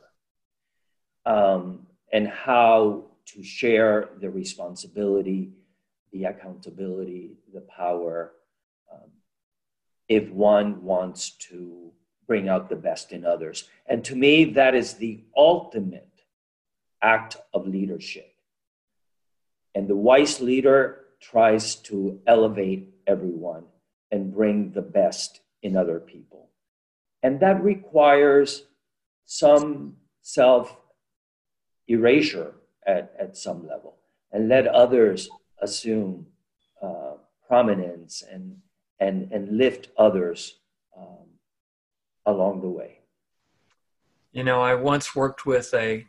Um, 1.25 1.87
and 2.13 2.27
how 2.27 3.03
to 3.25 3.43
share 3.43 4.09
the 4.21 4.29
responsibility, 4.29 5.51
the 6.13 6.23
accountability, 6.23 7.31
the 7.53 7.61
power, 7.61 8.31
if 10.07 10.29
one 10.29 10.83
wants 10.83 11.31
to 11.31 11.91
bring 12.27 12.49
out 12.49 12.69
the 12.69 12.75
best 12.75 13.11
in 13.11 13.25
others. 13.25 13.69
And 13.85 14.03
to 14.05 14.15
me, 14.15 14.45
that 14.45 14.75
is 14.75 14.95
the 14.95 15.23
ultimate 15.35 16.07
act 17.01 17.37
of 17.53 17.67
leadership. 17.67 18.33
And 19.75 19.87
the 19.87 19.95
wise 19.95 20.41
leader 20.41 21.05
tries 21.21 21.75
to 21.75 22.19
elevate 22.27 22.93
everyone 23.05 23.63
and 24.11 24.33
bring 24.33 24.71
the 24.71 24.81
best 24.81 25.41
in 25.61 25.75
other 25.75 25.99
people. 25.99 26.49
And 27.23 27.39
that 27.39 27.63
requires 27.63 28.63
some 29.25 29.97
self 30.21 30.75
erasure 31.87 32.53
at, 32.85 33.13
at 33.19 33.37
some 33.37 33.67
level 33.67 33.95
and 34.31 34.49
let 34.49 34.67
others 34.67 35.29
assume 35.61 36.27
uh, 36.81 37.13
prominence 37.47 38.23
and, 38.29 38.57
and, 38.99 39.31
and 39.31 39.57
lift 39.57 39.89
others 39.97 40.59
um, 40.97 41.27
along 42.25 42.61
the 42.61 42.69
way. 42.69 42.99
You 44.31 44.43
know, 44.43 44.61
I 44.61 44.75
once 44.75 45.15
worked 45.15 45.45
with 45.45 45.73
a, 45.73 46.05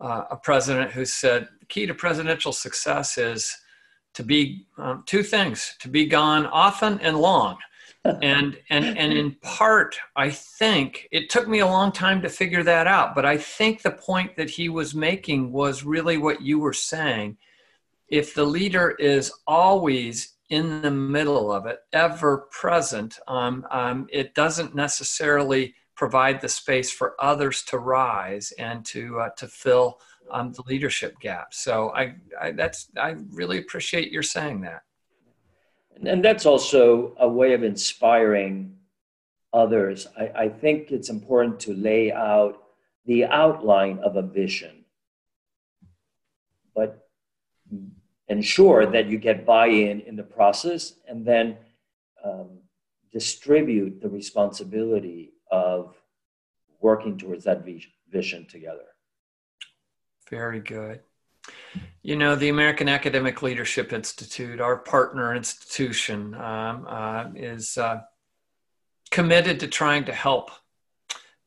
uh, 0.00 0.24
a 0.30 0.36
president 0.36 0.92
who 0.92 1.04
said 1.04 1.48
the 1.60 1.66
key 1.66 1.86
to 1.86 1.94
presidential 1.94 2.52
success 2.52 3.18
is 3.18 3.56
to 4.14 4.22
be 4.22 4.66
um, 4.78 5.02
two 5.06 5.22
things 5.22 5.74
to 5.80 5.88
be 5.88 6.06
gone 6.06 6.46
often 6.46 6.98
and 7.00 7.18
long 7.18 7.58
and 8.04 8.56
and 8.70 8.84
and 8.98 9.12
in 9.12 9.32
part 9.42 9.98
i 10.16 10.30
think 10.30 11.08
it 11.10 11.28
took 11.28 11.48
me 11.48 11.60
a 11.60 11.66
long 11.66 11.90
time 11.90 12.22
to 12.22 12.28
figure 12.28 12.62
that 12.62 12.86
out 12.86 13.14
but 13.14 13.24
i 13.24 13.36
think 13.36 13.82
the 13.82 13.90
point 13.90 14.36
that 14.36 14.50
he 14.50 14.68
was 14.68 14.94
making 14.94 15.50
was 15.52 15.84
really 15.84 16.16
what 16.16 16.40
you 16.40 16.58
were 16.58 16.72
saying 16.72 17.36
if 18.08 18.34
the 18.34 18.44
leader 18.44 18.90
is 18.98 19.32
always 19.46 20.33
in 20.50 20.82
the 20.82 20.90
middle 20.90 21.50
of 21.50 21.66
it 21.66 21.80
ever 21.92 22.48
present 22.50 23.18
um, 23.28 23.66
um, 23.70 24.06
it 24.10 24.34
doesn't 24.34 24.74
necessarily 24.74 25.74
provide 25.96 26.40
the 26.40 26.48
space 26.48 26.90
for 26.90 27.14
others 27.18 27.62
to 27.62 27.78
rise 27.78 28.52
and 28.58 28.84
to 28.84 29.20
uh, 29.20 29.30
to 29.30 29.46
fill 29.46 30.00
um, 30.30 30.52
the 30.52 30.62
leadership 30.66 31.18
gap. 31.20 31.54
So 31.54 31.90
I, 31.94 32.14
I 32.40 32.50
that's 32.52 32.88
i 32.96 33.14
really 33.32 33.58
appreciate 33.58 34.10
your 34.10 34.22
saying 34.22 34.62
that. 34.62 34.82
And 36.04 36.24
that's 36.24 36.44
also 36.44 37.14
a 37.18 37.28
way 37.28 37.52
of 37.52 37.62
inspiring 37.62 38.76
others. 39.52 40.08
I, 40.18 40.30
I 40.34 40.48
think 40.48 40.90
it's 40.90 41.08
important 41.08 41.60
to 41.60 41.74
lay 41.74 42.12
out 42.12 42.60
the 43.06 43.26
outline 43.26 44.00
of 44.00 44.16
a 44.16 44.22
vision, 44.22 44.84
but 46.74 47.03
ensure 48.28 48.86
that 48.86 49.06
you 49.06 49.18
get 49.18 49.44
buy 49.44 49.66
in 49.66 50.00
in 50.00 50.16
the 50.16 50.22
process 50.22 50.94
and 51.08 51.24
then 51.24 51.56
um, 52.24 52.58
distribute 53.12 54.00
the 54.00 54.08
responsibility 54.08 55.32
of 55.50 55.94
working 56.80 57.16
towards 57.16 57.44
that 57.44 57.64
vision 58.10 58.46
together. 58.46 58.86
Very 60.30 60.60
good. 60.60 61.00
You 62.02 62.16
know, 62.16 62.34
the 62.34 62.48
American 62.48 62.88
Academic 62.88 63.42
Leadership 63.42 63.92
Institute, 63.92 64.60
our 64.60 64.76
partner 64.76 65.34
institution, 65.34 66.34
um, 66.34 66.86
uh, 66.88 67.26
is 67.34 67.76
uh, 67.78 68.00
committed 69.10 69.60
to 69.60 69.68
trying 69.68 70.04
to 70.04 70.12
help 70.12 70.50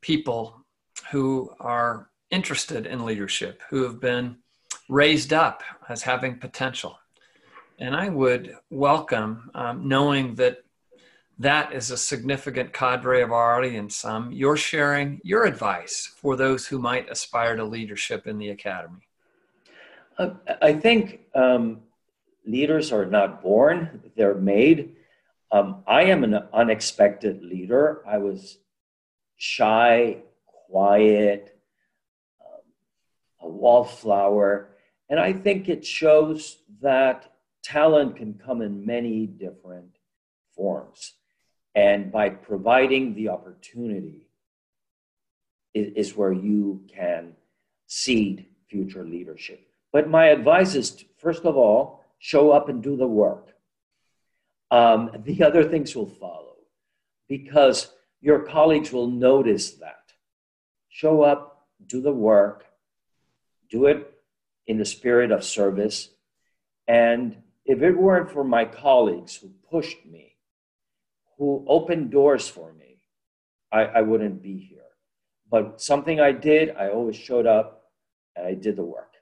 people 0.01 0.65
who 1.11 1.51
are 1.59 2.09
interested 2.31 2.85
in 2.85 3.05
leadership, 3.05 3.61
who 3.69 3.83
have 3.83 3.99
been 3.99 4.37
raised 4.89 5.33
up 5.33 5.63
as 5.89 6.03
having 6.03 6.37
potential. 6.37 6.97
And 7.79 7.95
I 7.95 8.09
would 8.09 8.55
welcome 8.69 9.51
um, 9.53 9.87
knowing 9.87 10.35
that 10.35 10.63
that 11.39 11.73
is 11.73 11.91
a 11.91 11.97
significant 11.97 12.73
cadre 12.73 13.21
of 13.21 13.31
our 13.31 13.57
audience. 13.57 14.03
Um, 14.03 14.31
you're 14.31 14.57
sharing 14.57 15.21
your 15.23 15.45
advice 15.45 16.11
for 16.17 16.35
those 16.35 16.65
who 16.65 16.79
might 16.79 17.09
aspire 17.11 17.55
to 17.55 17.63
leadership 17.63 18.25
in 18.25 18.39
the 18.39 18.49
academy. 18.49 19.07
Uh, 20.17 20.31
I 20.61 20.73
think 20.73 21.21
um, 21.35 21.81
leaders 22.45 22.91
are 22.91 23.05
not 23.05 23.43
born, 23.43 24.11
they're 24.15 24.33
made. 24.33 24.95
Um, 25.51 25.83
I 25.85 26.03
am 26.05 26.23
an 26.23 26.33
unexpected 26.53 27.43
leader. 27.43 28.01
I 28.05 28.17
was 28.17 28.57
shy, 29.37 30.17
quiet, 30.45 31.57
um, 32.41 32.61
a 33.41 33.47
wallflower. 33.47 34.69
And 35.09 35.19
I 35.19 35.33
think 35.33 35.69
it 35.69 35.85
shows 35.85 36.57
that 36.81 37.31
talent 37.63 38.17
can 38.17 38.33
come 38.33 38.61
in 38.61 38.85
many 38.85 39.25
different 39.25 39.97
forms. 40.55 41.13
And 41.75 42.11
by 42.11 42.29
providing 42.29 43.13
the 43.13 43.29
opportunity 43.29 44.27
is, 45.73 46.15
where 46.15 46.33
you 46.33 46.81
can 46.87 47.33
seed 47.85 48.47
future 48.67 49.05
leadership. 49.05 49.61
But 49.93 50.09
my 50.09 50.27
advice 50.27 50.73
is 50.75 50.91
to, 50.91 51.05
first 51.19 51.45
of 51.45 51.55
all, 51.55 52.03
show 52.17 52.51
up 52.51 52.67
and 52.67 52.81
do 52.81 52.97
the 52.97 53.07
work. 53.07 53.53
Um, 54.71 55.11
the 55.23 55.43
other 55.47 55.63
things 55.63 55.95
will 55.95 56.09
follow 56.09 56.55
because 57.29 57.93
your 58.21 58.39
colleagues 58.39 58.91
will 58.91 59.07
notice 59.07 59.71
that. 59.73 60.11
Show 60.89 61.21
up, 61.21 61.67
do 61.85 62.01
the 62.01 62.11
work, 62.11 62.65
do 63.69 63.85
it 63.85 64.16
in 64.67 64.77
the 64.77 64.85
spirit 64.85 65.31
of 65.31 65.43
service. 65.43 66.09
And 66.87 67.37
if 67.65 67.81
it 67.81 67.97
weren't 67.97 68.31
for 68.31 68.43
my 68.43 68.65
colleagues 68.65 69.35
who 69.35 69.51
pushed 69.69 70.05
me, 70.05 70.35
who 71.37 71.65
opened 71.67 72.11
doors 72.11 72.47
for 72.47 72.73
me, 72.73 73.01
I, 73.71 73.85
I 73.85 74.01
wouldn't 74.01 74.41
be 74.41 74.57
here. 74.57 74.77
But 75.49 75.81
something 75.81 76.19
I 76.19 76.31
did, 76.31 76.75
I 76.75 76.89
always 76.89 77.15
showed 77.15 77.47
up 77.47 77.91
and 78.35 78.45
I 78.45 78.53
did 78.53 78.75
the 78.75 78.83
work. 78.83 79.13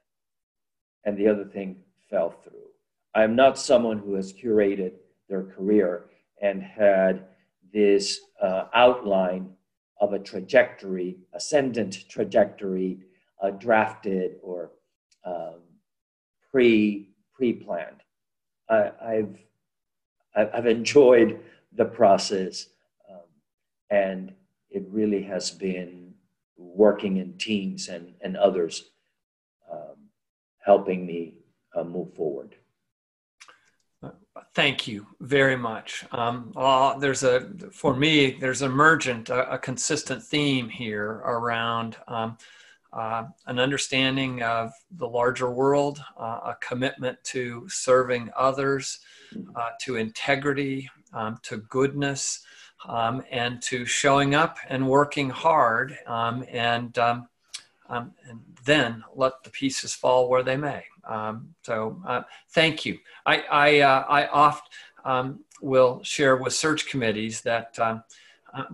And 1.04 1.16
the 1.16 1.28
other 1.28 1.44
thing 1.44 1.76
fell 2.10 2.30
through. 2.30 2.52
I'm 3.14 3.36
not 3.36 3.58
someone 3.58 3.98
who 3.98 4.14
has 4.14 4.32
curated 4.32 4.92
their 5.28 5.44
career 5.44 6.06
and 6.42 6.62
had 6.62 7.26
this 7.72 8.20
uh, 8.42 8.64
outline 8.74 9.50
of 10.00 10.12
a 10.12 10.18
trajectory, 10.18 11.16
ascendant 11.32 12.08
trajectory, 12.08 12.98
uh, 13.42 13.50
drafted 13.50 14.36
or 14.42 14.70
um, 15.26 15.60
pre 16.50 17.10
pre 17.34 17.52
planned. 17.52 18.02
I've 18.68 19.36
I've 20.34 20.66
enjoyed 20.66 21.40
the 21.72 21.84
process, 21.84 22.66
um, 23.10 23.28
and 23.90 24.32
it 24.70 24.84
really 24.88 25.22
has 25.22 25.50
been 25.50 26.14
working 26.56 27.18
in 27.18 27.36
teams 27.38 27.88
and 27.88 28.14
and 28.22 28.36
others 28.36 28.90
um, 29.70 29.96
helping 30.64 31.06
me 31.06 31.34
uh, 31.74 31.84
move 31.84 32.14
forward. 32.14 32.56
Thank 34.54 34.86
you 34.86 35.06
very 35.20 35.56
much. 35.56 36.04
Um, 36.12 36.52
uh, 36.56 36.98
there's 36.98 37.24
a, 37.24 37.48
for 37.72 37.94
me, 37.94 38.32
there's 38.40 38.62
emergent, 38.62 39.28
a, 39.28 39.52
a 39.52 39.58
consistent 39.58 40.22
theme 40.22 40.68
here 40.68 41.22
around 41.24 41.96
um, 42.08 42.38
uh, 42.96 43.24
an 43.46 43.58
understanding 43.58 44.42
of 44.42 44.72
the 44.92 45.06
larger 45.06 45.50
world, 45.50 46.02
uh, 46.18 46.40
a 46.44 46.56
commitment 46.60 47.22
to 47.24 47.68
serving 47.68 48.30
others, 48.34 49.00
uh, 49.54 49.70
to 49.80 49.96
integrity, 49.96 50.88
um, 51.12 51.38
to 51.42 51.58
goodness, 51.68 52.40
um, 52.88 53.22
and 53.30 53.60
to 53.60 53.84
showing 53.84 54.34
up 54.34 54.56
and 54.68 54.88
working 54.88 55.28
hard, 55.28 55.98
um, 56.06 56.44
and, 56.50 56.96
um, 56.98 57.28
and 57.90 58.10
then 58.64 59.04
let 59.14 59.42
the 59.44 59.50
pieces 59.50 59.92
fall 59.92 60.28
where 60.30 60.42
they 60.42 60.56
may. 60.56 60.82
Um, 61.06 61.54
so 61.62 62.00
uh, 62.06 62.22
thank 62.52 62.86
you. 62.86 62.98
I, 63.26 63.44
I, 63.50 63.80
uh, 63.80 64.04
I 64.08 64.26
oft 64.28 64.72
um, 65.04 65.44
will 65.60 66.02
share 66.02 66.36
with 66.36 66.54
search 66.54 66.86
committees 66.86 67.42
that 67.42 67.78
um, 67.78 68.02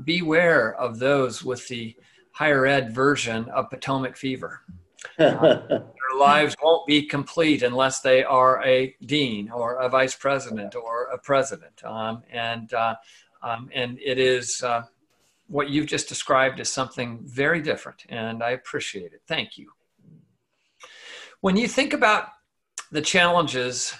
beware 0.04 0.74
of 0.76 0.98
those 0.98 1.42
with 1.42 1.66
the 1.68 1.96
higher 2.42 2.66
ed 2.66 2.92
version 2.92 3.48
of 3.50 3.70
Potomac 3.70 4.16
fever. 4.16 4.62
Uh, 5.18 5.60
their 5.68 6.16
lives 6.18 6.54
won't 6.62 6.86
be 6.86 7.02
complete 7.02 7.62
unless 7.64 8.00
they 8.00 8.22
are 8.22 8.62
a 8.64 8.94
dean 9.04 9.50
or 9.50 9.74
a 9.80 9.88
vice 9.88 10.14
president 10.14 10.76
or 10.76 11.08
a 11.12 11.18
president. 11.18 11.82
Um, 11.84 12.22
and, 12.30 12.72
uh, 12.72 12.94
um, 13.42 13.68
and 13.74 13.98
it 13.98 14.18
is 14.18 14.62
uh, 14.62 14.82
what 15.48 15.70
you've 15.70 15.88
just 15.88 16.08
described 16.08 16.60
as 16.60 16.70
something 16.70 17.18
very 17.24 17.60
different. 17.60 18.04
And 18.08 18.44
I 18.44 18.50
appreciate 18.50 19.12
it. 19.12 19.22
Thank 19.26 19.58
you. 19.58 19.72
When 21.40 21.56
you 21.56 21.66
think 21.66 21.92
about 21.92 22.28
the 22.92 23.02
challenges 23.02 23.92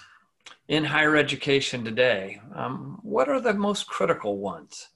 in 0.69 0.85
higher 0.85 1.17
education 1.17 1.83
today, 1.83 2.39
um, 2.55 2.99
what 3.03 3.27
are 3.27 3.41
the 3.41 3.53
most 3.53 3.87
critical 3.87 4.37
ones? 4.37 4.87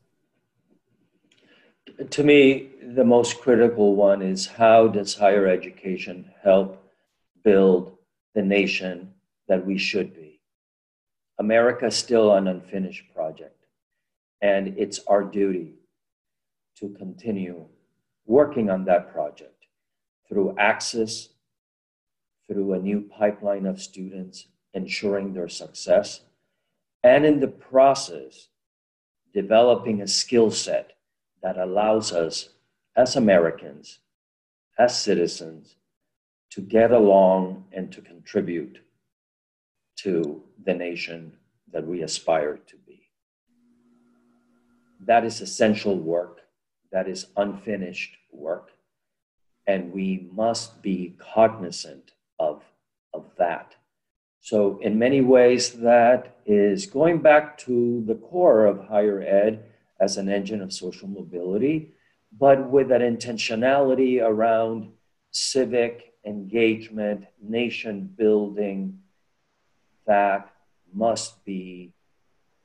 To 2.12 2.24
me, 2.24 2.70
the 2.82 3.04
most 3.04 3.40
critical 3.42 3.96
one 3.96 4.22
is 4.22 4.46
how 4.46 4.88
does 4.88 5.16
higher 5.16 5.48
education 5.48 6.32
help 6.44 6.84
build 7.44 7.98
the 8.36 8.44
nation 8.44 9.14
that 9.48 9.66
we 9.66 9.80
should 9.80 10.14
be? 10.14 10.40
America 11.40 11.88
is 11.88 11.96
still 11.96 12.34
an 12.34 12.48
unfinished 12.48 13.06
project, 13.16 13.66
and 14.42 14.78
it's 14.78 15.00
our 15.08 15.24
duty 15.24 15.74
to 16.78 16.90
continue 16.90 17.66
working 18.28 18.70
on 18.70 18.86
that 18.86 19.12
project 19.12 19.66
through 20.30 20.56
access 20.60 21.30
through 22.48 22.74
a 22.74 22.80
new 22.80 23.02
pipeline 23.02 23.66
of 23.66 23.82
students, 23.82 24.48
ensuring 24.74 25.34
their 25.34 25.50
success, 25.50 26.22
and 27.04 27.26
in 27.26 27.40
the 27.40 27.48
process, 27.48 28.48
developing 29.34 30.02
a 30.02 30.08
skill 30.08 30.50
set 30.50 30.97
that 31.42 31.58
allows 31.58 32.12
us 32.12 32.50
as 32.96 33.16
Americans, 33.16 34.00
as 34.78 35.00
citizens, 35.00 35.76
to 36.52 36.62
get 36.62 36.92
along 36.92 37.66
and 37.72 37.92
to 37.92 38.02
contribute 38.02 38.80
to 39.98 40.42
the 40.66 40.74
nation 40.74 41.34
that 41.72 41.86
we 41.86 42.02
aspire 42.02 42.58
to 42.68 42.76
be. 42.88 43.02
That 45.06 45.26
is 45.26 45.42
essential 45.42 45.98
work, 45.98 46.42
that 46.92 47.08
is 47.08 47.28
unfinished 47.36 48.18
work, 48.32 48.72
and 49.68 49.92
we 49.92 50.30
must 50.32 50.82
be 50.82 51.16
cognizant 51.20 52.14
of, 52.40 52.64
of 53.14 53.26
that. 53.38 53.76
So, 54.40 54.80
in 54.82 54.98
many 54.98 55.22
ways, 55.22 55.74
that 55.74 56.38
is 56.46 56.86
going 56.86 57.20
back 57.20 57.58
to 57.60 58.04
the 58.08 58.16
core 58.16 58.66
of 58.66 58.88
higher 58.88 59.22
ed 59.22 59.64
as 60.00 60.18
an 60.18 60.30
engine 60.30 60.62
of 60.62 60.72
social 60.72 61.08
mobility, 61.08 61.94
but 62.38 62.70
with 62.70 62.90
that 62.90 63.02
intentionality 63.02 64.22
around 64.22 64.92
civic 65.32 66.14
engagement, 66.26 67.26
nation 67.42 68.10
building 68.18 69.00
that 70.06 70.54
must 70.94 71.44
be 71.46 71.94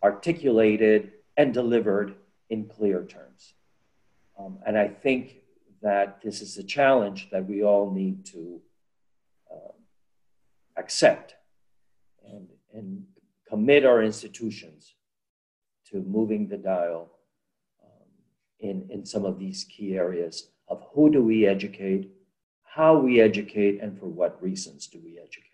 articulated 0.02 1.12
and 1.36 1.54
delivered 1.54 2.14
in 2.50 2.66
clear 2.66 3.04
terms. 3.04 3.54
Um, 4.38 4.58
and 4.66 4.76
I 4.76 4.88
think 4.88 5.36
that 5.80 6.20
this 6.22 6.42
is 6.42 6.58
a 6.58 6.62
challenge 6.62 7.30
that 7.30 7.46
we 7.48 7.64
all 7.64 7.90
need 7.90 8.24
to 8.26 8.60
accept 10.76 11.34
and, 12.26 12.48
and 12.72 13.04
commit 13.48 13.84
our 13.84 14.02
institutions 14.02 14.94
to 15.90 16.00
moving 16.02 16.48
the 16.48 16.56
dial 16.56 17.10
in, 18.62 18.86
in 18.90 19.04
some 19.04 19.24
of 19.24 19.38
these 19.38 19.64
key 19.64 19.96
areas 19.96 20.48
of 20.68 20.82
who 20.94 21.10
do 21.10 21.22
we 21.22 21.46
educate, 21.46 22.10
how 22.62 22.96
we 22.96 23.20
educate, 23.20 23.80
and 23.82 23.98
for 23.98 24.06
what 24.06 24.42
reasons 24.42 24.86
do 24.86 25.00
we 25.04 25.18
educate. 25.18 25.48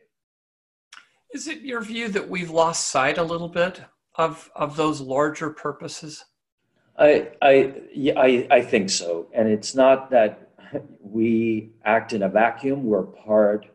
Is 1.33 1.49
it 1.49 1.63
your 1.63 1.81
view 1.81 2.09
that 2.09 2.29
we've 2.29 2.51
lost 2.51 2.89
sight 2.89 3.19
a 3.19 3.23
little 3.23 3.49
bit 3.49 3.83
of, 4.15 4.51
of 4.55 4.77
those 4.77 5.01
larger 5.01 5.51
purposes? 5.51 6.25
I, 6.99 7.29
I, 7.43 7.75
yeah, 7.93 8.19
I, 8.19 8.47
I 8.51 8.61
think 8.63 8.91
so. 8.91 9.29
And 9.35 9.49
it's 9.49 9.75
not 9.75 10.11
that 10.11 10.51
we 11.01 11.71
act 11.85 12.13
in 12.13 12.23
a 12.23 12.29
vacuum, 12.29 12.85
we're 12.85 13.03
part 13.03 13.67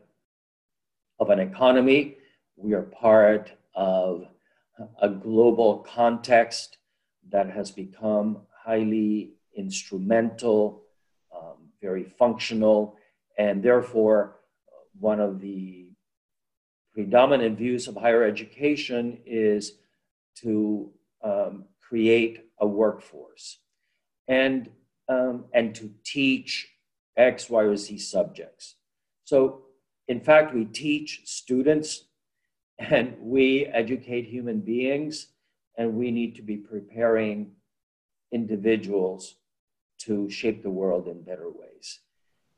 of 1.20 1.30
an 1.30 1.40
economy. 1.40 2.18
We 2.56 2.74
are 2.74 2.84
part 2.84 3.52
of 3.76 4.28
a 5.02 5.10
global 5.10 5.80
context 5.80 6.78
that 7.32 7.50
has 7.50 7.72
become 7.72 8.40
highly 8.64 9.32
instrumental, 9.56 10.84
um, 11.36 11.70
very 11.82 12.04
functional, 12.04 12.98
and 13.38 13.64
therefore, 13.64 14.40
one 15.00 15.20
of 15.20 15.42
the 15.42 15.88
predominant 16.94 17.58
views 17.58 17.88
of 17.88 17.96
higher 17.96 18.24
education 18.24 19.18
is 19.26 19.74
to 20.36 20.92
um, 21.24 21.66
create 21.82 22.46
a 22.60 22.68
workforce 22.68 23.58
and, 24.28 24.70
um, 25.10 25.46
and 25.54 25.74
to 25.76 25.92
teach 26.04 26.70
X, 27.18 27.50
Y, 27.50 27.62
or 27.62 27.76
Z 27.76 27.98
subjects. 27.98 28.76
So, 29.24 29.64
in 30.08 30.20
fact, 30.20 30.54
we 30.54 30.66
teach 30.66 31.22
students 31.26 32.06
and 32.80 33.16
we 33.20 33.66
educate 33.66 34.26
human 34.26 34.60
beings, 34.60 35.28
and 35.78 35.96
we 35.96 36.12
need 36.12 36.36
to 36.36 36.42
be 36.42 36.58
preparing 36.58 37.52
individuals 38.34 39.36
to 40.00 40.30
shape 40.30 40.64
the 40.64 40.70
world 40.70 41.08
in 41.08 41.22
better 41.22 41.50
ways. 41.50 42.00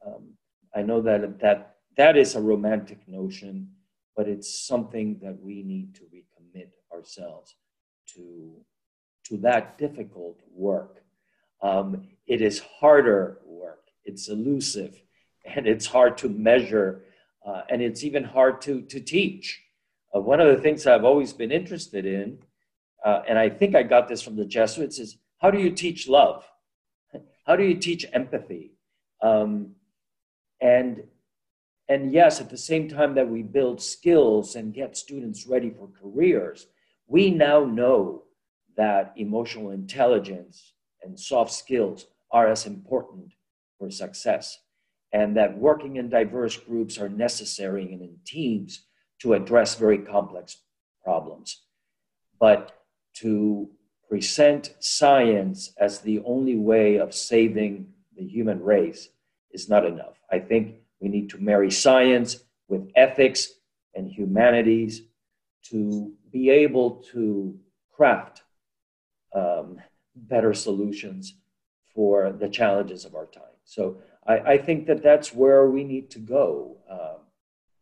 Um, 0.05 0.33
I 0.75 0.81
know 0.81 1.01
that, 1.01 1.39
that 1.39 1.75
that 1.97 2.17
is 2.17 2.35
a 2.35 2.41
romantic 2.41 3.07
notion, 3.07 3.69
but 4.15 4.27
it's 4.27 4.67
something 4.67 5.19
that 5.21 5.37
we 5.41 5.63
need 5.63 5.95
to 5.95 6.01
recommit 6.01 6.69
ourselves 6.93 7.55
to, 8.13 8.51
to 9.25 9.37
that 9.37 9.77
difficult 9.77 10.39
work. 10.51 11.03
Um, 11.61 12.07
it 12.27 12.41
is 12.41 12.59
harder 12.59 13.39
work, 13.45 13.87
it's 14.03 14.27
elusive, 14.29 15.01
and 15.45 15.67
it's 15.67 15.85
hard 15.85 16.17
to 16.19 16.29
measure, 16.29 17.03
uh, 17.45 17.61
and 17.69 17.81
it's 17.81 18.03
even 18.03 18.23
hard 18.23 18.61
to, 18.61 18.81
to 18.81 18.99
teach. 18.99 19.61
Uh, 20.15 20.19
one 20.19 20.39
of 20.39 20.47
the 20.55 20.61
things 20.61 20.87
I've 20.87 21.05
always 21.05 21.33
been 21.33 21.51
interested 21.51 22.05
in, 22.05 22.39
uh, 23.05 23.21
and 23.27 23.37
I 23.37 23.49
think 23.49 23.75
I 23.75 23.83
got 23.83 24.07
this 24.07 24.21
from 24.21 24.35
the 24.35 24.45
Jesuits, 24.45 24.99
is 24.99 25.17
how 25.39 25.51
do 25.51 25.59
you 25.59 25.71
teach 25.71 26.07
love? 26.07 26.43
How 27.45 27.55
do 27.55 27.63
you 27.63 27.75
teach 27.75 28.05
empathy? 28.13 28.73
Um, 29.21 29.75
and 30.61 31.03
and 31.87 32.11
yes, 32.11 32.41
at 32.41 32.49
the 32.49 32.57
same 32.57 32.89
time 32.89 33.13
that 33.15 33.29
we 33.29 33.43
build 33.43 33.79
skills 33.79 34.55
and 34.55 34.73
get 34.73 34.97
students 34.97 35.45
ready 35.45 35.69
for 35.69 35.87
careers, 36.01 36.65
we 37.05 37.29
now 37.29 37.63
know 37.63 38.23
that 38.75 39.13
emotional 39.17 39.69
intelligence 39.69 40.73
and 41.03 41.19
soft 41.19 41.51
skills 41.51 42.07
are 42.31 42.47
as 42.47 42.65
important 42.65 43.33
for 43.77 43.91
success, 43.91 44.57
and 45.13 45.37
that 45.37 45.57
working 45.57 45.97
in 45.97 46.09
diverse 46.09 46.57
groups 46.57 46.97
are 46.97 47.09
necessary 47.09 47.83
and 47.93 48.01
in 48.01 48.17
teams 48.25 48.87
to 49.21 49.33
address 49.33 49.75
very 49.75 49.99
complex 49.99 50.57
problems. 51.03 51.65
But 52.39 52.71
to 53.17 53.69
present 54.15 54.73
science 54.79 55.73
as 55.77 55.99
the 55.99 56.21
only 56.23 56.55
way 56.55 56.95
of 56.97 57.13
saving 57.13 57.85
the 58.15 58.23
human 58.23 58.63
race 58.63 59.09
is 59.51 59.67
not 59.67 59.85
enough. 59.85 60.15
I 60.31 60.39
think 60.39 60.75
we 61.01 61.09
need 61.09 61.29
to 61.31 61.37
marry 61.37 61.69
science 61.69 62.39
with 62.69 62.89
ethics 62.95 63.49
and 63.93 64.09
humanities 64.09 65.01
to 65.63 66.13
be 66.31 66.49
able 66.49 67.03
to 67.11 67.59
craft 67.91 68.43
um, 69.33 69.81
better 70.15 70.53
solutions 70.53 71.33
for 71.93 72.31
the 72.31 72.47
challenges 72.47 73.03
of 73.03 73.15
our 73.15 73.25
time. 73.25 73.57
So 73.65 73.97
I, 74.25 74.37
I 74.53 74.57
think 74.57 74.87
that 74.87 75.03
that's 75.03 75.33
where 75.33 75.69
we 75.69 75.83
need 75.83 76.09
to 76.11 76.19
go 76.19 76.77
um, 76.89 77.19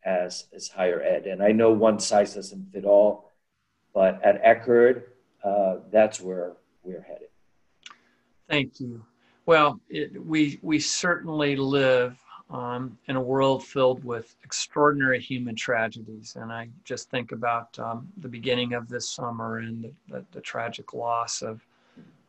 as, 0.04 0.46
as 0.52 0.68
higher 0.68 1.00
ed. 1.00 1.28
And 1.28 1.44
I 1.44 1.52
know 1.52 1.72
one 1.72 2.00
size 2.00 2.34
doesn't 2.34 2.72
fit 2.72 2.86
all, 2.86 3.30
but 3.94 4.20
at 4.24 4.44
Eckerd, 4.44 5.04
uh, 5.44 5.78
that's 5.92 6.22
where 6.22 6.54
we're 6.84 7.02
headed. 7.02 7.28
Thank 8.50 8.80
you. 8.80 9.06
Well, 9.46 9.80
it, 9.90 10.24
we 10.26 10.60
we 10.62 10.80
certainly 10.80 11.56
live 11.56 12.18
um, 12.50 12.98
in 13.08 13.16
a 13.16 13.22
world 13.22 13.66
filled 13.66 14.04
with 14.04 14.36
extraordinary 14.44 15.20
human 15.20 15.56
tragedies, 15.56 16.38
and 16.40 16.52
I 16.52 16.70
just 16.86 17.10
think 17.10 17.32
about 17.32 17.78
um, 17.80 18.08
the 18.18 18.30
beginning 18.30 18.74
of 18.74 18.88
this 18.88 19.10
summer 19.10 19.58
and 19.58 19.84
the, 19.84 19.92
the, 20.10 20.26
the, 20.32 20.42
tragic 20.42 20.94
loss 20.94 21.42
of 21.42 21.66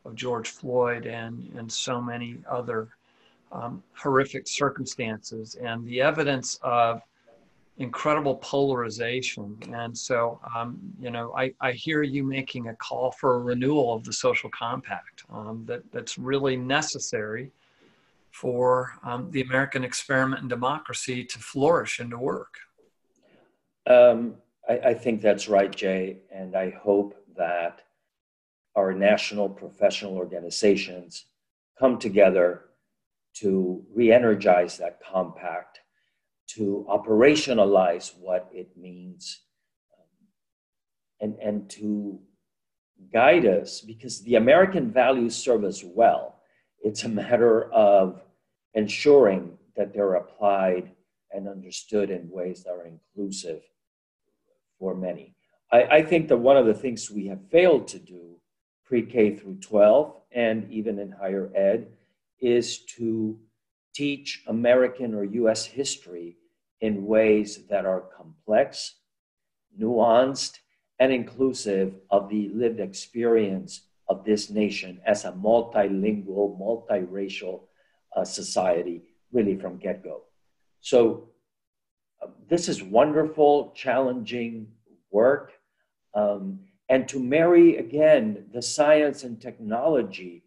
of 0.03 0.15
George 0.15 0.49
Floyd 0.49 1.05
and 1.05 1.49
and 1.57 1.71
so 1.71 2.01
many 2.01 2.37
other 2.49 2.89
um, 3.51 3.81
horrific 3.93 4.47
circumstances, 4.47 5.55
and 5.55 5.85
the 5.85 6.01
evidence 6.01 6.59
of 6.63 7.01
incredible 7.77 8.35
polarization. 8.35 9.57
And 9.73 9.97
so, 9.97 10.39
um, 10.55 10.79
you 10.99 11.11
know, 11.11 11.33
I, 11.35 11.53
I 11.59 11.73
hear 11.73 12.03
you 12.03 12.23
making 12.23 12.67
a 12.67 12.75
call 12.75 13.11
for 13.11 13.35
a 13.35 13.39
renewal 13.39 13.93
of 13.93 14.03
the 14.03 14.13
social 14.13 14.49
compact 14.49 15.23
um, 15.29 15.63
that, 15.67 15.83
that's 15.91 16.17
really 16.17 16.55
necessary 16.55 17.51
for 18.31 18.93
um, 19.03 19.29
the 19.31 19.41
American 19.41 19.83
experiment 19.83 20.41
in 20.41 20.47
democracy 20.47 21.23
to 21.23 21.39
flourish 21.39 21.99
and 21.99 22.11
to 22.11 22.17
work. 22.17 22.55
Um, 23.87 24.35
I, 24.67 24.77
I 24.77 24.93
think 24.93 25.21
that's 25.21 25.47
right, 25.47 25.73
Jay. 25.73 26.19
And 26.31 26.55
I 26.55 26.69
hope 26.69 27.15
that 27.37 27.81
our 28.75 28.93
national 28.93 29.49
professional 29.49 30.15
organizations 30.15 31.25
come 31.77 31.97
together 31.97 32.65
to 33.35 33.83
re 33.93 34.11
energize 34.11 34.77
that 34.77 34.99
compact 35.01 35.81
to 36.55 36.85
operationalize 36.89 38.17
what 38.19 38.49
it 38.53 38.75
means 38.77 39.41
um, 39.93 40.07
and, 41.21 41.35
and 41.39 41.69
to 41.69 42.19
guide 43.11 43.45
us 43.45 43.81
because 43.81 44.21
the 44.21 44.35
American 44.35 44.91
values 44.91 45.35
serve 45.35 45.63
us 45.63 45.83
well. 45.83 46.39
It's 46.81 47.03
a 47.03 47.09
matter 47.09 47.71
of 47.71 48.21
ensuring 48.73 49.57
that 49.75 49.93
they're 49.93 50.15
applied 50.15 50.91
and 51.31 51.47
understood 51.47 52.09
in 52.09 52.29
ways 52.29 52.63
that 52.63 52.71
are 52.71 52.87
inclusive 52.87 53.61
for 54.79 54.95
many. 54.95 55.35
I, 55.71 55.83
I 55.83 56.03
think 56.03 56.29
that 56.29 56.37
one 56.37 56.57
of 56.57 56.65
the 56.65 56.73
things 56.73 57.11
we 57.11 57.27
have 57.27 57.49
failed 57.49 57.87
to 57.89 57.99
do 57.99 58.37
pre 58.85 59.01
K 59.01 59.35
through 59.35 59.55
12 59.55 60.15
and 60.31 60.71
even 60.71 60.99
in 60.99 61.11
higher 61.11 61.51
ed 61.55 61.87
is 62.39 62.79
to 62.97 63.37
teach 63.93 64.43
American 64.47 65.13
or 65.13 65.23
US 65.23 65.65
history 65.65 66.37
in 66.85 67.05
ways 67.05 67.65
that 67.69 67.85
are 67.85 68.03
complex, 68.15 68.95
nuanced, 69.79 70.59
and 70.99 71.11
inclusive 71.11 71.95
of 72.11 72.29
the 72.29 72.49
lived 72.49 72.79
experience 72.79 73.81
of 74.07 74.23
this 74.23 74.49
nation 74.49 75.01
as 75.05 75.25
a 75.25 75.31
multilingual, 75.31 76.57
multiracial 76.59 77.61
uh, 78.15 78.23
society, 78.23 79.01
really 79.31 79.55
from 79.57 79.77
get 79.77 80.03
go. 80.03 80.21
So, 80.79 81.29
uh, 82.21 82.27
this 82.47 82.69
is 82.69 82.83
wonderful, 82.83 83.73
challenging 83.75 84.67
work. 85.11 85.53
Um, 86.13 86.59
and 86.87 87.09
to 87.09 87.19
marry 87.19 87.77
again 87.77 88.45
the 88.53 88.61
science 88.61 89.23
and 89.23 89.41
technology 89.41 90.43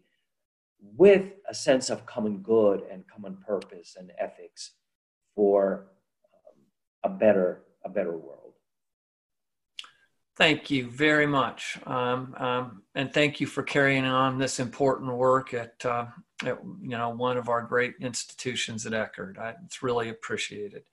with 0.81 1.33
a 1.49 1.53
sense 1.53 1.89
of 1.89 2.05
common 2.05 2.37
good 2.37 2.83
and 2.89 3.03
common 3.13 3.37
purpose 3.45 3.97
and 3.99 4.11
ethics 4.17 4.71
for 5.35 5.88
a 7.03 7.09
better 7.09 7.61
a 7.85 7.89
better 7.89 8.11
world 8.11 8.53
thank 10.37 10.69
you 10.69 10.89
very 10.89 11.27
much 11.27 11.77
um, 11.85 12.33
um, 12.37 12.83
and 12.95 13.13
thank 13.13 13.39
you 13.39 13.47
for 13.47 13.63
carrying 13.63 14.05
on 14.05 14.37
this 14.37 14.59
important 14.59 15.13
work 15.13 15.53
at, 15.53 15.73
uh, 15.85 16.05
at 16.45 16.57
you 16.81 16.89
know 16.89 17.09
one 17.09 17.37
of 17.37 17.49
our 17.49 17.61
great 17.61 17.95
institutions 18.01 18.85
at 18.85 18.93
Eckerd. 18.93 19.37
I, 19.37 19.55
it's 19.65 19.83
really 19.83 20.09
appreciated 20.09 20.83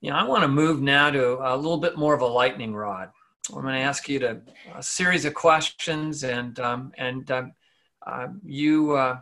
you 0.00 0.10
know 0.10 0.16
i 0.16 0.22
want 0.22 0.42
to 0.42 0.48
move 0.48 0.80
now 0.80 1.10
to 1.10 1.38
a 1.42 1.56
little 1.56 1.78
bit 1.78 1.96
more 1.96 2.14
of 2.14 2.20
a 2.20 2.26
lightning 2.26 2.74
rod 2.74 3.10
i'm 3.54 3.62
going 3.62 3.74
to 3.74 3.80
ask 3.80 4.08
you 4.08 4.18
to 4.18 4.40
a 4.74 4.82
series 4.82 5.24
of 5.24 5.34
questions 5.34 6.24
and 6.24 6.60
um, 6.60 6.92
and 6.98 7.30
um, 7.30 7.52
uh, 8.06 8.28
you 8.44 8.92
uh, 8.92 9.18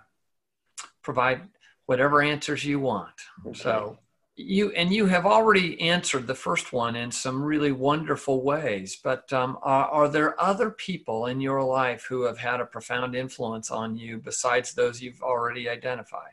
provide 1.03 1.43
whatever 1.87 2.23
answers 2.23 2.65
you 2.65 2.79
want. 2.81 3.15
Okay. 3.47 3.59
So 3.59 3.99
you 4.37 4.73
and 4.73 4.93
you 4.93 5.07
have 5.07 5.27
already 5.27 5.81
answered 5.81 6.27
the 6.27 6.35
first 6.35 6.73
one 6.73 6.97
in 6.97 7.11
some 7.11 7.43
really 7.43 7.71
wonderful 7.71 8.43
ways. 8.43 8.99
But 9.03 9.33
um, 9.33 9.59
are, 9.63 9.87
are, 9.87 10.09
there 10.09 10.41
other 10.41 10.71
people 10.71 11.27
in 11.27 11.41
your 11.41 11.63
life 11.63 12.07
who 12.09 12.23
have 12.23 12.39
had 12.39 12.61
a 12.61 12.67
profound 12.67 13.15
influence 13.15 13.71
on 13.71 13.97
you 13.97 14.19
besides 14.19 14.75
those 14.75 15.01
you've 15.01 15.23
already 15.23 15.69
identified? 15.69 16.33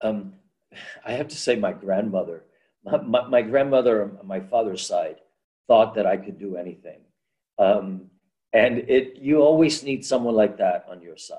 Um, 0.00 0.34
I 1.04 1.12
have 1.12 1.28
to 1.28 1.36
say, 1.36 1.56
my 1.56 1.72
grandmother. 1.72 2.44
My, 2.84 2.98
my, 2.98 3.28
my, 3.28 3.42
grandmother 3.42 4.02
on 4.02 4.26
my 4.26 4.40
father's 4.40 4.86
side 4.86 5.16
thought 5.66 5.94
that 5.94 6.06
I 6.06 6.16
could 6.16 6.38
do 6.38 6.56
anything. 6.56 7.00
Um, 7.58 8.10
and 8.52 8.78
it, 8.88 9.16
you 9.16 9.40
always 9.40 9.82
need 9.82 10.04
someone 10.04 10.34
like 10.34 10.58
that 10.58 10.84
on 10.88 11.00
your 11.00 11.16
side. 11.16 11.38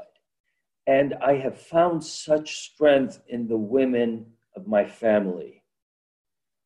And 0.87 1.13
I 1.15 1.35
have 1.35 1.57
found 1.59 2.03
such 2.03 2.57
strength 2.57 3.21
in 3.27 3.47
the 3.47 3.57
women 3.57 4.25
of 4.55 4.67
my 4.67 4.85
family. 4.85 5.63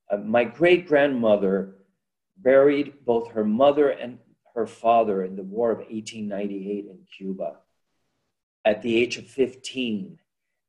Uh, 0.10 0.18
my 0.18 0.44
great 0.44 0.88
grandmother 0.88 1.76
buried 2.38 2.94
both 3.06 3.32
her 3.32 3.44
mother 3.44 3.90
and 3.90 4.20
her 4.56 4.68
father 4.68 5.24
in 5.24 5.36
the 5.36 5.44
War 5.44 5.72
of 5.72 5.80
1898 5.80 6.86
in 6.86 7.00
Cuba 7.16 7.58
at 8.66 8.82
the 8.82 8.96
age 8.96 9.18
of 9.18 9.28
15. 9.28 10.20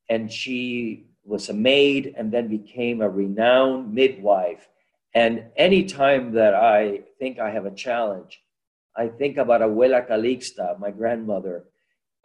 And 0.08 0.32
she 0.32 1.06
was 1.24 1.48
a 1.48 1.54
maid 1.54 2.14
and 2.16 2.32
then 2.32 2.48
became 2.48 3.00
a 3.00 3.08
renowned 3.08 3.92
midwife. 3.92 4.68
And 5.14 5.46
anytime 5.56 6.32
that 6.32 6.54
I 6.54 7.02
think 7.18 7.38
I 7.38 7.50
have 7.50 7.66
a 7.66 7.74
challenge, 7.74 8.42
I 8.96 9.08
think 9.08 9.36
about 9.36 9.60
Abuela 9.60 10.06
Calixta, 10.08 10.78
my 10.78 10.90
grandmother, 10.90 11.64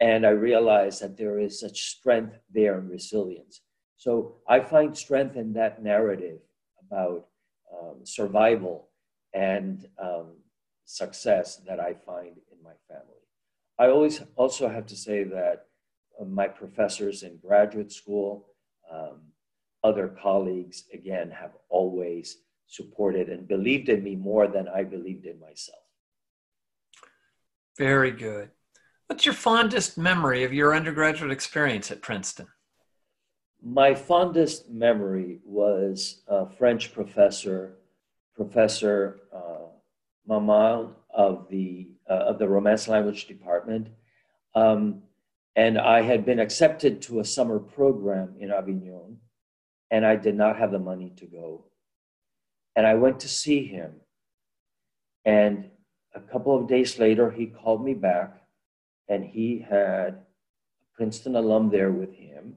and 0.00 0.26
I 0.26 0.30
realize 0.30 1.00
that 1.00 1.16
there 1.16 1.38
is 1.38 1.60
such 1.60 1.82
strength 1.82 2.36
there 2.52 2.78
and 2.78 2.90
resilience. 2.90 3.60
So 3.96 4.36
I 4.48 4.60
find 4.60 4.96
strength 4.96 5.36
in 5.36 5.52
that 5.54 5.82
narrative 5.82 6.40
about 6.86 7.26
um, 7.72 8.04
survival 8.04 8.88
and 9.32 9.86
um, 10.02 10.36
success 10.84 11.56
that 11.66 11.80
I 11.80 11.94
find 11.94 12.36
in 12.52 12.62
my 12.62 12.74
family. 12.88 13.24
I 13.78 13.86
always 13.88 14.22
also 14.36 14.68
have 14.68 14.86
to 14.86 14.96
say 14.96 15.24
that 15.24 15.66
uh, 16.20 16.24
my 16.24 16.46
professors 16.46 17.22
in 17.22 17.38
graduate 17.38 17.92
school, 17.92 18.46
um, 18.92 19.20
other 19.82 20.08
colleagues, 20.22 20.84
again, 20.92 21.30
have 21.30 21.52
always 21.68 22.38
supported 22.66 23.28
and 23.28 23.46
believed 23.46 23.88
in 23.88 24.02
me 24.02 24.16
more 24.16 24.46
than 24.46 24.68
I 24.68 24.84
believed 24.84 25.26
in 25.26 25.38
myself. 25.40 25.78
Very 27.76 28.12
good. 28.12 28.50
What's 29.06 29.26
your 29.26 29.34
fondest 29.34 29.98
memory 29.98 30.44
of 30.44 30.52
your 30.52 30.74
undergraduate 30.74 31.32
experience 31.32 31.90
at 31.90 32.00
Princeton? 32.00 32.46
My 33.66 33.94
fondest 33.94 34.68
memory 34.68 35.40
was 35.42 36.20
a 36.28 36.46
French 36.46 36.92
professor, 36.92 37.78
Professor 38.36 39.20
uh, 39.34 39.68
Mamal 40.28 40.90
of 41.08 41.48
the, 41.48 41.88
uh, 42.08 42.12
of 42.12 42.38
the 42.38 42.46
Romance 42.46 42.88
Language 42.88 43.26
Department. 43.26 43.88
Um, 44.54 45.04
and 45.56 45.78
I 45.78 46.02
had 46.02 46.26
been 46.26 46.40
accepted 46.40 47.00
to 47.02 47.20
a 47.20 47.24
summer 47.24 47.58
program 47.58 48.34
in 48.38 48.50
Avignon, 48.50 49.16
and 49.90 50.04
I 50.04 50.16
did 50.16 50.36
not 50.36 50.58
have 50.58 50.70
the 50.70 50.78
money 50.78 51.14
to 51.16 51.24
go. 51.24 51.64
And 52.76 52.86
I 52.86 52.94
went 52.94 53.20
to 53.20 53.28
see 53.28 53.64
him. 53.64 53.94
And 55.24 55.70
a 56.14 56.20
couple 56.20 56.54
of 56.54 56.68
days 56.68 56.98
later, 56.98 57.30
he 57.30 57.46
called 57.46 57.82
me 57.82 57.94
back, 57.94 58.42
and 59.08 59.24
he 59.24 59.64
had 59.66 60.08
a 60.08 60.16
Princeton 60.96 61.34
alum 61.34 61.70
there 61.70 61.90
with 61.90 62.12
him. 62.12 62.56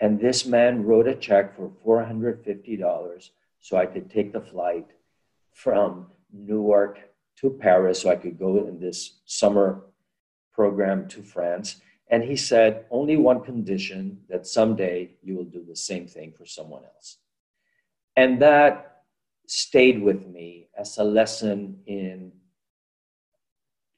And 0.00 0.20
this 0.20 0.44
man 0.44 0.84
wrote 0.84 1.06
a 1.06 1.14
check 1.14 1.56
for 1.56 1.70
$450 1.86 3.30
so 3.60 3.76
I 3.76 3.86
could 3.86 4.10
take 4.10 4.32
the 4.32 4.40
flight 4.40 4.86
from 5.52 6.06
Newark 6.32 6.98
to 7.36 7.50
Paris 7.50 8.02
so 8.02 8.10
I 8.10 8.16
could 8.16 8.38
go 8.38 8.66
in 8.66 8.80
this 8.80 9.20
summer 9.24 9.84
program 10.52 11.08
to 11.08 11.22
France. 11.22 11.80
And 12.08 12.22
he 12.22 12.36
said, 12.36 12.84
only 12.90 13.16
one 13.16 13.40
condition 13.40 14.20
that 14.28 14.46
someday 14.46 15.10
you 15.22 15.36
will 15.36 15.44
do 15.44 15.64
the 15.66 15.76
same 15.76 16.06
thing 16.06 16.32
for 16.36 16.44
someone 16.44 16.82
else. 16.84 17.18
And 18.16 18.40
that 18.42 19.02
stayed 19.46 20.00
with 20.02 20.26
me 20.26 20.68
as 20.76 20.98
a 20.98 21.04
lesson 21.04 21.80
in 21.86 22.32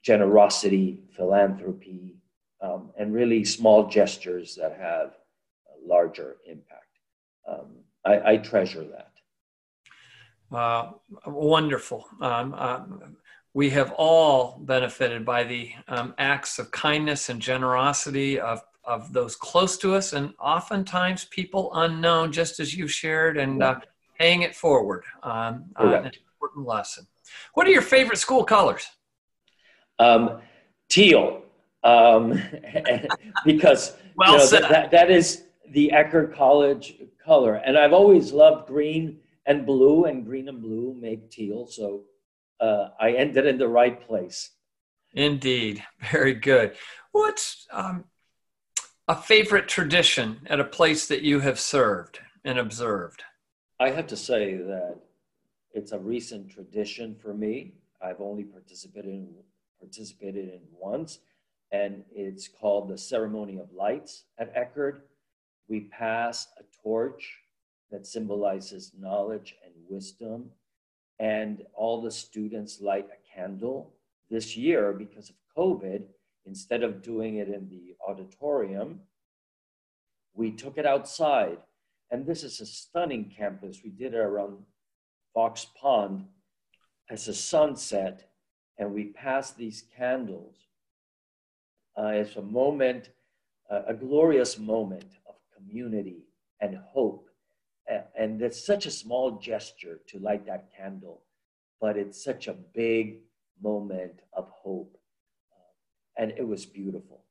generosity, 0.03 1.01
philanthropy, 1.15 2.15
um, 2.61 2.91
and 2.97 3.13
really 3.13 3.43
small 3.43 3.87
gestures 3.87 4.55
that 4.55 4.77
have 4.79 5.13
larger 5.87 6.37
impact. 6.45 6.83
Um, 7.47 7.77
I, 8.05 8.33
I, 8.33 8.37
treasure 8.37 8.83
that. 8.83 9.11
Uh, 10.55 10.91
wonderful. 11.25 12.05
Um, 12.21 12.53
uh, 12.57 12.81
we 13.53 13.69
have 13.71 13.91
all 13.97 14.59
benefited 14.61 15.25
by 15.25 15.43
the 15.43 15.71
um, 15.87 16.13
acts 16.17 16.59
of 16.59 16.71
kindness 16.71 17.29
and 17.29 17.41
generosity 17.41 18.39
of, 18.39 18.61
of 18.83 19.11
those 19.13 19.35
close 19.35 19.77
to 19.79 19.95
us, 19.95 20.13
and 20.13 20.33
oftentimes 20.39 21.25
people 21.25 21.71
unknown, 21.73 22.31
just 22.31 22.59
as 22.59 22.75
you 22.75 22.87
shared, 22.87 23.37
and 23.37 23.63
uh, 23.63 23.79
paying 24.19 24.43
it 24.43 24.55
forward. 24.55 25.03
Um, 25.23 25.65
uh, 25.79 26.01
an 26.03 26.05
important 26.05 26.67
lesson. 26.67 27.07
What 27.53 27.67
are 27.67 27.71
your 27.71 27.81
favorite 27.81 28.17
school 28.19 28.43
colors? 28.43 28.87
Um, 29.99 30.39
teal, 30.89 31.41
um, 31.83 32.39
because 33.45 33.95
well 34.15 34.33
you 34.33 34.37
know, 34.37 34.47
that, 34.47 34.69
that, 34.69 34.91
that 34.91 35.11
is 35.11 35.46
the 35.71 35.91
Eckerd 35.93 36.35
College 36.35 36.95
color, 37.23 37.55
and 37.55 37.77
I've 37.77 37.93
always 37.93 38.31
loved 38.31 38.67
green 38.67 39.19
and 39.45 39.65
blue, 39.65 40.05
and 40.05 40.25
green 40.25 40.49
and 40.49 40.61
blue 40.61 40.95
make 40.99 41.29
teal. 41.29 41.67
So 41.67 42.03
uh, 42.59 42.89
I 42.99 43.11
ended 43.11 43.45
in 43.45 43.57
the 43.57 43.67
right 43.67 43.99
place. 43.99 44.51
Indeed. 45.13 45.83
Very 46.11 46.33
good. 46.33 46.75
What's 47.11 47.67
um, 47.71 48.05
a 49.07 49.15
favorite 49.15 49.67
tradition 49.67 50.41
at 50.47 50.59
a 50.59 50.65
place 50.65 51.07
that 51.07 51.21
you 51.21 51.39
have 51.39 51.59
served 51.59 52.19
and 52.43 52.59
observed? 52.59 53.23
I 53.79 53.89
have 53.91 54.07
to 54.07 54.17
say 54.17 54.55
that 54.55 54.97
it's 55.73 55.91
a 55.91 55.99
recent 55.99 56.49
tradition 56.49 57.15
for 57.15 57.33
me. 57.33 57.73
I've 58.01 58.21
only 58.21 58.43
participated 58.43 59.11
in, 59.11 59.33
participated 59.79 60.49
in 60.49 60.61
once, 60.71 61.19
and 61.71 62.03
it's 62.11 62.47
called 62.47 62.89
the 62.89 62.97
Ceremony 62.97 63.59
of 63.59 63.71
Lights 63.71 64.23
at 64.37 64.55
Eckerd. 64.55 65.01
We 65.67 65.81
pass 65.81 66.47
a 66.59 66.63
torch 66.83 67.37
that 67.91 68.07
symbolizes 68.07 68.91
knowledge 68.97 69.55
and 69.63 69.73
wisdom 69.89 70.51
and 71.19 71.63
all 71.73 72.01
the 72.01 72.11
students 72.11 72.81
light 72.81 73.07
a 73.07 73.35
candle. 73.35 73.93
This 74.29 74.55
year, 74.55 74.93
because 74.93 75.29
of 75.29 75.35
COVID, 75.57 76.03
instead 76.45 76.83
of 76.83 77.01
doing 77.01 77.37
it 77.37 77.47
in 77.47 77.69
the 77.69 77.95
auditorium, 78.07 79.01
we 80.33 80.51
took 80.51 80.77
it 80.77 80.85
outside. 80.85 81.57
And 82.11 82.25
this 82.25 82.43
is 82.43 82.61
a 82.61 82.65
stunning 82.65 83.31
campus. 83.35 83.81
We 83.83 83.89
did 83.89 84.13
it 84.13 84.19
around 84.19 84.57
Fox 85.33 85.67
Pond 85.79 86.25
as 87.09 87.27
a 87.27 87.33
sunset, 87.33 88.29
and 88.77 88.93
we 88.93 89.05
passed 89.05 89.57
these 89.57 89.83
candles. 89.97 90.55
Uh, 91.97 92.07
it's 92.07 92.35
a 92.35 92.41
moment, 92.41 93.09
uh, 93.71 93.81
a 93.87 93.93
glorious 93.93 94.59
moment 94.59 95.05
community 95.57 96.23
and 96.61 96.77
hope 96.77 97.27
and 98.17 98.41
it's 98.41 98.65
such 98.65 98.85
a 98.85 98.91
small 98.91 99.31
gesture 99.39 99.99
to 100.07 100.19
light 100.19 100.45
that 100.45 100.69
candle, 100.75 101.21
but 101.79 101.97
it's 101.97 102.21
such 102.23 102.47
a 102.47 102.53
big 102.53 103.19
moment 103.61 104.21
of 104.33 104.49
hope. 104.49 104.97
Uh, 105.51 106.21
and 106.21 106.33
it 106.37 106.47
was 106.47 106.65
beautiful. 106.65 107.23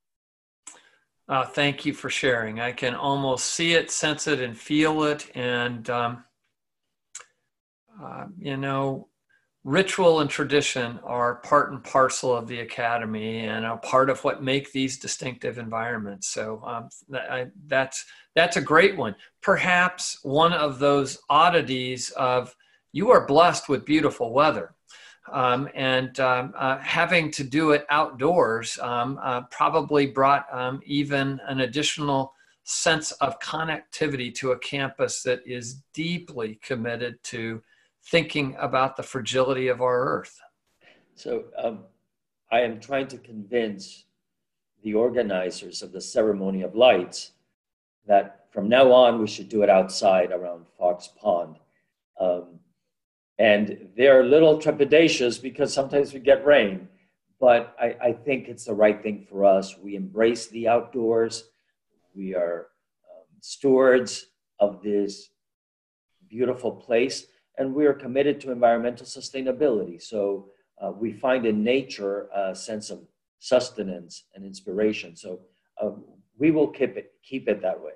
Uh, 1.28 1.44
thank 1.44 1.84
you 1.84 1.92
for 1.92 2.08
sharing. 2.08 2.60
I 2.60 2.72
can 2.72 2.94
almost 2.94 3.46
see 3.46 3.74
it, 3.74 3.90
sense 3.90 4.28
it, 4.28 4.40
and 4.40 4.56
feel 4.56 5.02
it. 5.04 5.28
And, 5.34 5.90
um, 5.90 6.24
uh, 8.00 8.26
you 8.38 8.56
know, 8.56 9.08
ritual 9.66 10.20
and 10.20 10.30
tradition 10.30 11.00
are 11.02 11.34
part 11.36 11.72
and 11.72 11.82
parcel 11.82 12.32
of 12.32 12.46
the 12.46 12.60
academy 12.60 13.40
and 13.40 13.66
a 13.66 13.76
part 13.78 14.08
of 14.08 14.22
what 14.22 14.40
make 14.40 14.70
these 14.70 14.96
distinctive 14.96 15.58
environments. 15.58 16.28
So 16.28 16.62
um, 16.64 16.88
I, 17.12 17.48
that's 17.66 18.06
that's 18.36 18.56
a 18.56 18.60
great 18.60 18.96
one. 18.96 19.16
Perhaps 19.42 20.20
one 20.22 20.52
of 20.52 20.78
those 20.78 21.18
oddities 21.28 22.10
of 22.10 22.54
you 22.92 23.10
are 23.10 23.26
blessed 23.26 23.68
with 23.68 23.84
beautiful 23.84 24.32
weather. 24.32 24.72
Um, 25.32 25.68
and 25.74 26.20
um, 26.20 26.54
uh, 26.56 26.78
having 26.78 27.32
to 27.32 27.42
do 27.42 27.72
it 27.72 27.84
outdoors 27.90 28.78
um, 28.78 29.18
uh, 29.20 29.40
probably 29.50 30.06
brought 30.06 30.46
um, 30.52 30.80
even 30.86 31.40
an 31.48 31.62
additional 31.62 32.32
sense 32.62 33.10
of 33.12 33.40
connectivity 33.40 34.32
to 34.36 34.52
a 34.52 34.58
campus 34.60 35.22
that 35.24 35.40
is 35.44 35.82
deeply 35.92 36.60
committed 36.62 37.20
to 37.24 37.60
thinking 38.10 38.56
about 38.58 38.96
the 38.96 39.02
fragility 39.02 39.68
of 39.68 39.80
our 39.80 40.04
earth. 40.04 40.40
So 41.14 41.44
um, 41.58 41.80
I 42.52 42.60
am 42.60 42.78
trying 42.78 43.08
to 43.08 43.18
convince 43.18 44.04
the 44.84 44.94
organizers 44.94 45.82
of 45.82 45.92
the 45.92 46.00
ceremony 46.00 46.62
of 46.62 46.76
lights 46.76 47.32
that 48.06 48.46
from 48.52 48.68
now 48.68 48.92
on 48.92 49.20
we 49.20 49.26
should 49.26 49.48
do 49.48 49.62
it 49.62 49.70
outside 49.70 50.30
around 50.30 50.66
Fox 50.78 51.08
Pond. 51.20 51.56
Um, 52.20 52.60
and 53.38 53.88
they're 53.96 54.20
a 54.20 54.26
little 54.26 54.58
trepidatious 54.58 55.42
because 55.42 55.74
sometimes 55.74 56.14
we 56.14 56.20
get 56.20 56.46
rain, 56.46 56.88
but 57.40 57.74
I, 57.78 57.96
I, 58.00 58.12
think 58.12 58.48
it's 58.48 58.64
the 58.64 58.72
right 58.72 59.02
thing 59.02 59.26
for 59.28 59.44
us. 59.44 59.76
We 59.76 59.94
embrace 59.94 60.46
the 60.46 60.68
outdoors. 60.68 61.44
We 62.14 62.34
are 62.34 62.68
um, 63.10 63.26
stewards 63.40 64.26
of 64.58 64.82
this 64.82 65.28
beautiful 66.30 66.72
place 66.72 67.26
and 67.58 67.74
we 67.74 67.86
are 67.86 67.94
committed 67.94 68.40
to 68.40 68.52
environmental 68.52 69.06
sustainability. 69.06 70.00
So 70.02 70.48
uh, 70.80 70.92
we 70.92 71.12
find 71.12 71.46
in 71.46 71.64
nature 71.64 72.28
a 72.34 72.54
sense 72.54 72.90
of 72.90 73.00
sustenance 73.38 74.24
and 74.34 74.44
inspiration. 74.44 75.16
So 75.16 75.40
uh, 75.80 75.90
we 76.38 76.50
will 76.50 76.68
keep 76.68 76.96
it 76.96 77.12
keep 77.22 77.48
it 77.48 77.62
that 77.62 77.80
way. 77.80 77.92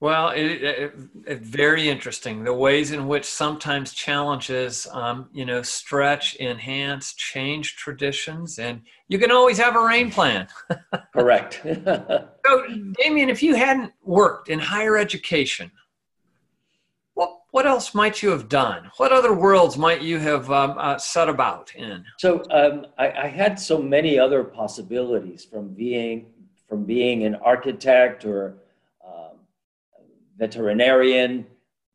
Well, 0.00 0.30
it's 0.30 0.62
it, 0.62 0.94
it, 1.26 1.40
very 1.42 1.90
interesting 1.90 2.42
the 2.42 2.54
ways 2.54 2.90
in 2.92 3.06
which 3.06 3.26
sometimes 3.26 3.92
challenges, 3.92 4.86
um, 4.92 5.28
you 5.30 5.44
know, 5.44 5.60
stretch, 5.60 6.40
enhance, 6.40 7.12
change 7.12 7.76
traditions, 7.76 8.58
and 8.58 8.80
you 9.08 9.18
can 9.18 9.30
always 9.30 9.58
have 9.58 9.76
a 9.76 9.84
rain 9.84 10.10
plan. 10.10 10.48
Correct. 11.12 11.60
so, 11.84 12.66
Damian, 12.98 13.28
if 13.28 13.42
you 13.42 13.54
hadn't 13.54 13.92
worked 14.02 14.48
in 14.48 14.58
higher 14.58 14.96
education, 14.96 15.70
what 17.50 17.66
else 17.66 17.94
might 17.94 18.22
you 18.22 18.30
have 18.30 18.48
done? 18.48 18.90
What 18.96 19.12
other 19.12 19.32
worlds 19.32 19.76
might 19.76 20.02
you 20.02 20.18
have 20.18 20.50
um, 20.50 20.76
uh, 20.78 20.98
set 20.98 21.28
about 21.28 21.74
in? 21.74 22.04
So 22.18 22.42
um, 22.50 22.86
I, 22.98 23.10
I, 23.10 23.26
had 23.26 23.58
so 23.58 23.80
many 23.80 24.18
other 24.18 24.44
possibilities 24.44 25.44
from 25.44 25.68
being 25.68 26.26
from 26.68 26.84
being 26.84 27.24
an 27.24 27.34
architect 27.36 28.24
or 28.24 28.54
um, 29.04 29.38
veterinarian, 30.38 31.46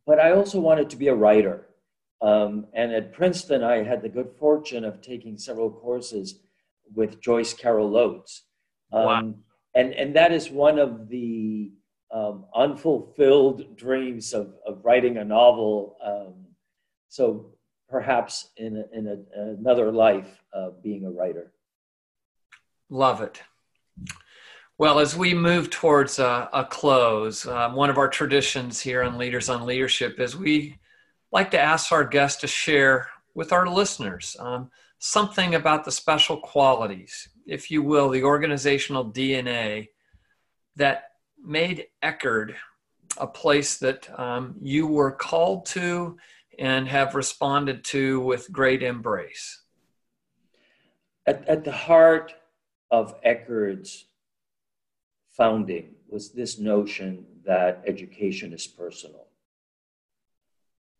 but 0.06 0.20
I 0.20 0.32
also 0.32 0.60
wanted 0.60 0.90
to 0.90 0.98
be 0.98 1.08
a 1.08 1.16
writer. 1.16 1.66
Um, 2.22 2.68
and 2.74 2.92
at 2.92 3.14
Princeton, 3.14 3.64
I 3.64 3.84
had 3.84 4.02
the 4.02 4.10
good 4.10 4.32
fortune 4.38 4.84
of 4.84 5.02
taking 5.02 5.38
several 5.38 5.70
courses 5.70 6.40
with 6.94 7.22
Joyce 7.22 7.54
Carol 7.54 7.96
Oates. 7.96 8.44
wow. 8.92 9.20
Um, 9.20 9.36
and, 9.76 9.94
and 9.94 10.16
that 10.16 10.32
is 10.32 10.50
one 10.50 10.80
of 10.80 11.10
the 11.10 11.72
um, 12.12 12.46
unfulfilled 12.56 13.76
dreams 13.76 14.34
of, 14.34 14.54
of 14.66 14.84
writing 14.84 15.18
a 15.18 15.26
novel. 15.26 15.98
Um, 16.04 16.34
so 17.10 17.54
perhaps 17.90 18.50
in, 18.58 18.78
a, 18.78 18.98
in 18.98 19.08
a, 19.08 19.42
another 19.58 19.92
life, 19.92 20.44
uh, 20.54 20.70
being 20.82 21.06
a 21.06 21.12
writer. 21.12 21.52
Love 22.90 23.22
it. 23.22 23.42
Well, 24.78 25.00
as 25.00 25.16
we 25.16 25.34
move 25.34 25.70
towards 25.70 26.20
a, 26.20 26.50
a 26.52 26.66
close, 26.66 27.48
um, 27.48 27.76
one 27.76 27.90
of 27.90 27.98
our 27.98 28.10
traditions 28.10 28.82
here 28.82 29.04
on 29.04 29.18
Leaders 29.18 29.50
on 29.50 29.66
Leadership 29.66 30.20
is 30.20 30.36
we 30.36 30.78
like 31.32 31.52
to 31.52 31.60
ask 31.60 31.92
our 31.92 32.04
guests 32.04 32.42
to 32.42 32.48
share 32.48 33.08
with 33.34 33.54
our 33.54 33.68
listeners 33.68 34.36
um, 34.40 34.70
something 35.00 35.56
about 35.56 35.86
the 35.86 35.92
special 35.92 36.38
qualities, 36.38 37.30
if 37.46 37.72
you 37.72 37.84
will, 37.84 38.10
the 38.10 38.24
organizational 38.24 39.12
DNA 39.12 39.88
that 40.76 41.12
made 41.46 41.88
Eckerd 42.04 42.56
a 43.18 43.28
place 43.28 43.78
that 43.78 44.10
um, 44.20 44.56
you 44.62 44.88
were 44.88 45.12
called 45.12 45.66
to 45.68 46.18
and 46.58 46.88
have 46.88 47.16
responded 47.16 47.84
to 47.86 48.20
with 48.22 48.52
great 48.52 48.84
embrace? 48.84 49.62
At, 51.26 51.48
at 51.48 51.64
the 51.64 51.72
heart 51.72 52.34
of 52.92 53.22
Eckerd's 53.24 54.06
founding 55.36 55.96
was 56.08 56.32
this 56.32 56.60
notion 56.60 57.26
that 57.46 57.84
education 57.86 58.54
is 58.54 58.68
personal. 58.68 59.28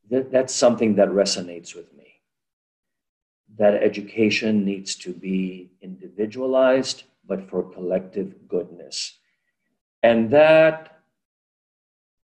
That, 0.10 0.32
that's 0.32 0.54
something 0.54 0.96
that 0.96 1.10
resonates 1.10 1.76
with 1.76 1.94
me. 1.94 2.22
That 3.58 3.76
education 3.76 4.66
needs 4.66 4.96
to 4.98 5.14
be 5.14 5.72
individualized, 5.82 7.04
but 7.26 7.50
for 7.50 7.64
collective 7.64 8.48
goodness. 8.48 9.18
And 10.06 10.30
that 10.30 11.00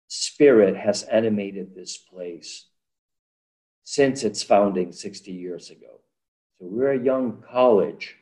spirit 0.06 0.76
has 0.76 1.04
animated 1.04 1.74
this 1.74 1.96
place 1.96 2.66
since 3.82 4.24
its 4.24 4.42
founding 4.42 4.92
60 4.92 5.32
years 5.32 5.70
ago. 5.70 6.00
So 6.58 6.66
we're 6.66 6.92
a 6.92 7.02
young 7.02 7.42
college, 7.50 8.18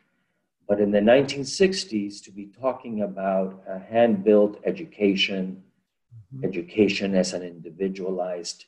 but 0.69 0.79
in 0.79 0.93
the 0.93 1.01
1960s, 1.01 2.23
to 2.23 2.31
be 2.31 2.53
talking 2.61 3.03
about 3.03 3.61
a 3.69 3.81
hand 3.81 4.23
built 4.23 4.61
education, 4.65 5.65
mm-hmm. 6.33 6.45
education 6.45 7.17
as 7.17 7.33
an 7.33 7.43
individualized 7.43 8.67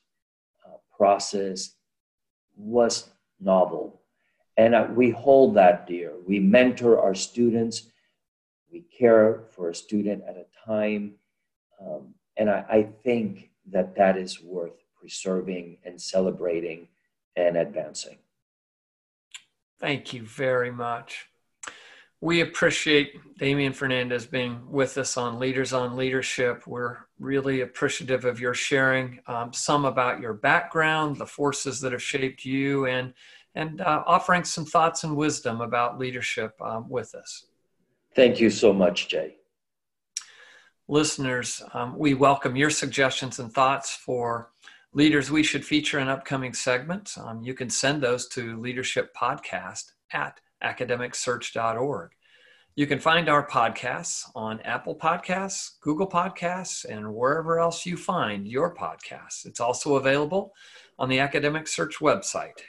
uh, 0.67 0.79
process, 0.97 1.77
was 2.57 3.09
novel. 3.39 4.01
And 4.57 4.75
uh, 4.75 4.89
we 4.93 5.11
hold 5.11 5.55
that 5.55 5.87
dear. 5.87 6.15
We 6.27 6.41
mentor 6.41 7.01
our 7.01 7.15
students 7.15 7.92
we 8.73 8.81
care 8.81 9.43
for 9.51 9.69
a 9.69 9.75
student 9.75 10.23
at 10.27 10.37
a 10.37 10.47
time. 10.67 11.15
Um, 11.81 12.15
and 12.37 12.49
I, 12.49 12.65
I 12.69 12.83
think 13.05 13.51
that 13.71 13.95
that 13.97 14.17
is 14.17 14.43
worth 14.43 14.83
preserving 14.99 15.79
and 15.85 16.01
celebrating 16.01 16.89
and 17.37 17.57
advancing. 17.57 18.19
Thank 19.81 20.13
you 20.13 20.23
very 20.25 20.71
much. 20.71 21.27
We 22.21 22.41
appreciate 22.41 23.15
Damian 23.39 23.73
Fernandez 23.73 24.27
being 24.27 24.63
with 24.71 24.97
us 24.97 25.17
on 25.17 25.41
Leaders 25.41 25.73
on 25.73 25.97
Leadership. 25.97 26.69
We're 26.69 26.99
really 27.19 27.63
appreciative 27.63 28.25
of 28.25 28.39
your 28.39 28.55
sharing 28.55 29.19
um, 29.27 29.53
some 29.53 29.85
about 29.85 30.21
your 30.21 30.33
background, 30.33 31.17
the 31.17 31.27
forces 31.27 31.81
that 31.81 31.91
have 31.91 32.03
shaped 32.03 32.45
you, 32.45 32.87
and 32.87 33.13
and 33.57 33.81
uh, 33.81 34.05
offering 34.07 34.45
some 34.45 34.65
thoughts 34.65 35.03
and 35.03 35.17
wisdom 35.17 35.61
about 35.61 35.99
leadership 35.99 36.55
um, 36.63 36.89
with 36.89 37.15
us. 37.17 37.47
Thank 38.15 38.41
you 38.41 38.51
so 38.51 38.73
much, 38.73 39.09
Jay. 39.09 39.37
Listeners, 40.89 41.63
um, 41.73 41.97
we 41.97 42.13
welcome 42.13 42.57
your 42.57 42.69
suggestions 42.69 43.39
and 43.39 43.53
thoughts 43.53 43.95
for 43.95 44.51
leaders 44.93 45.31
we 45.31 45.43
should 45.43 45.65
feature 45.65 45.99
in 45.99 46.09
upcoming 46.09 46.53
segments. 46.53 47.17
Um, 47.17 47.43
you 47.43 47.55
can 47.55 47.71
send 47.71 48.03
those 48.03 48.29
to 48.29 48.61
Leadership 48.61 49.15
Podcast 49.17 49.93
at 50.13 50.41
academicsearch.org. 50.63 52.11
You 52.75 52.87
can 52.87 52.99
find 52.99 53.29
our 53.29 53.47
podcasts 53.47 54.31
on 54.35 54.61
Apple 54.61 54.97
Podcasts, 54.97 55.81
Google 55.81 56.09
Podcasts, 56.09 56.85
and 56.85 57.15
wherever 57.15 57.61
else 57.61 57.87
you 57.87 57.97
find 57.97 58.47
your 58.47 58.75
podcasts. 58.75 59.47
It's 59.47 59.61
also 59.61 59.97
available 59.97 60.53
on 60.99 61.09
the 61.09 61.21
Academic 61.21 61.69
Search 61.69 61.99
website 62.01 62.61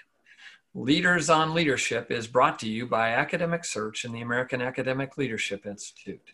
Leaders 0.75 1.29
on 1.29 1.53
Leadership 1.53 2.09
is 2.09 2.25
brought 2.25 2.57
to 2.57 2.67
you 2.67 2.87
by 2.87 3.09
Academic 3.09 3.63
Search 3.63 4.05
and 4.05 4.15
the 4.15 4.21
American 4.21 4.59
Academic 4.59 5.19
Leadership 5.19 5.67
Institute. 5.67 6.33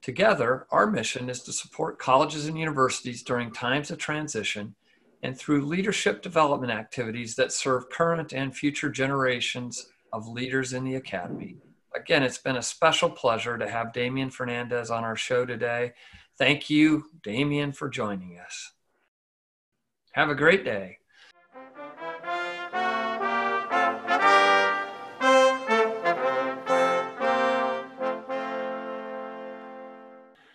Together, 0.00 0.68
our 0.70 0.86
mission 0.86 1.28
is 1.28 1.42
to 1.42 1.52
support 1.52 1.98
colleges 1.98 2.46
and 2.46 2.56
universities 2.56 3.24
during 3.24 3.50
times 3.50 3.90
of 3.90 3.98
transition 3.98 4.76
and 5.24 5.36
through 5.36 5.66
leadership 5.66 6.22
development 6.22 6.70
activities 6.70 7.34
that 7.34 7.50
serve 7.50 7.90
current 7.90 8.32
and 8.32 8.56
future 8.56 8.88
generations 8.88 9.88
of 10.12 10.28
leaders 10.28 10.72
in 10.72 10.84
the 10.84 10.94
academy. 10.94 11.56
Again, 11.92 12.22
it's 12.22 12.38
been 12.38 12.58
a 12.58 12.62
special 12.62 13.10
pleasure 13.10 13.58
to 13.58 13.68
have 13.68 13.92
Damian 13.92 14.30
Fernandez 14.30 14.92
on 14.92 15.02
our 15.02 15.16
show 15.16 15.44
today. 15.44 15.94
Thank 16.38 16.70
you, 16.70 17.06
Damian, 17.24 17.72
for 17.72 17.88
joining 17.88 18.38
us. 18.38 18.74
Have 20.12 20.28
a 20.28 20.36
great 20.36 20.64
day. 20.64 20.98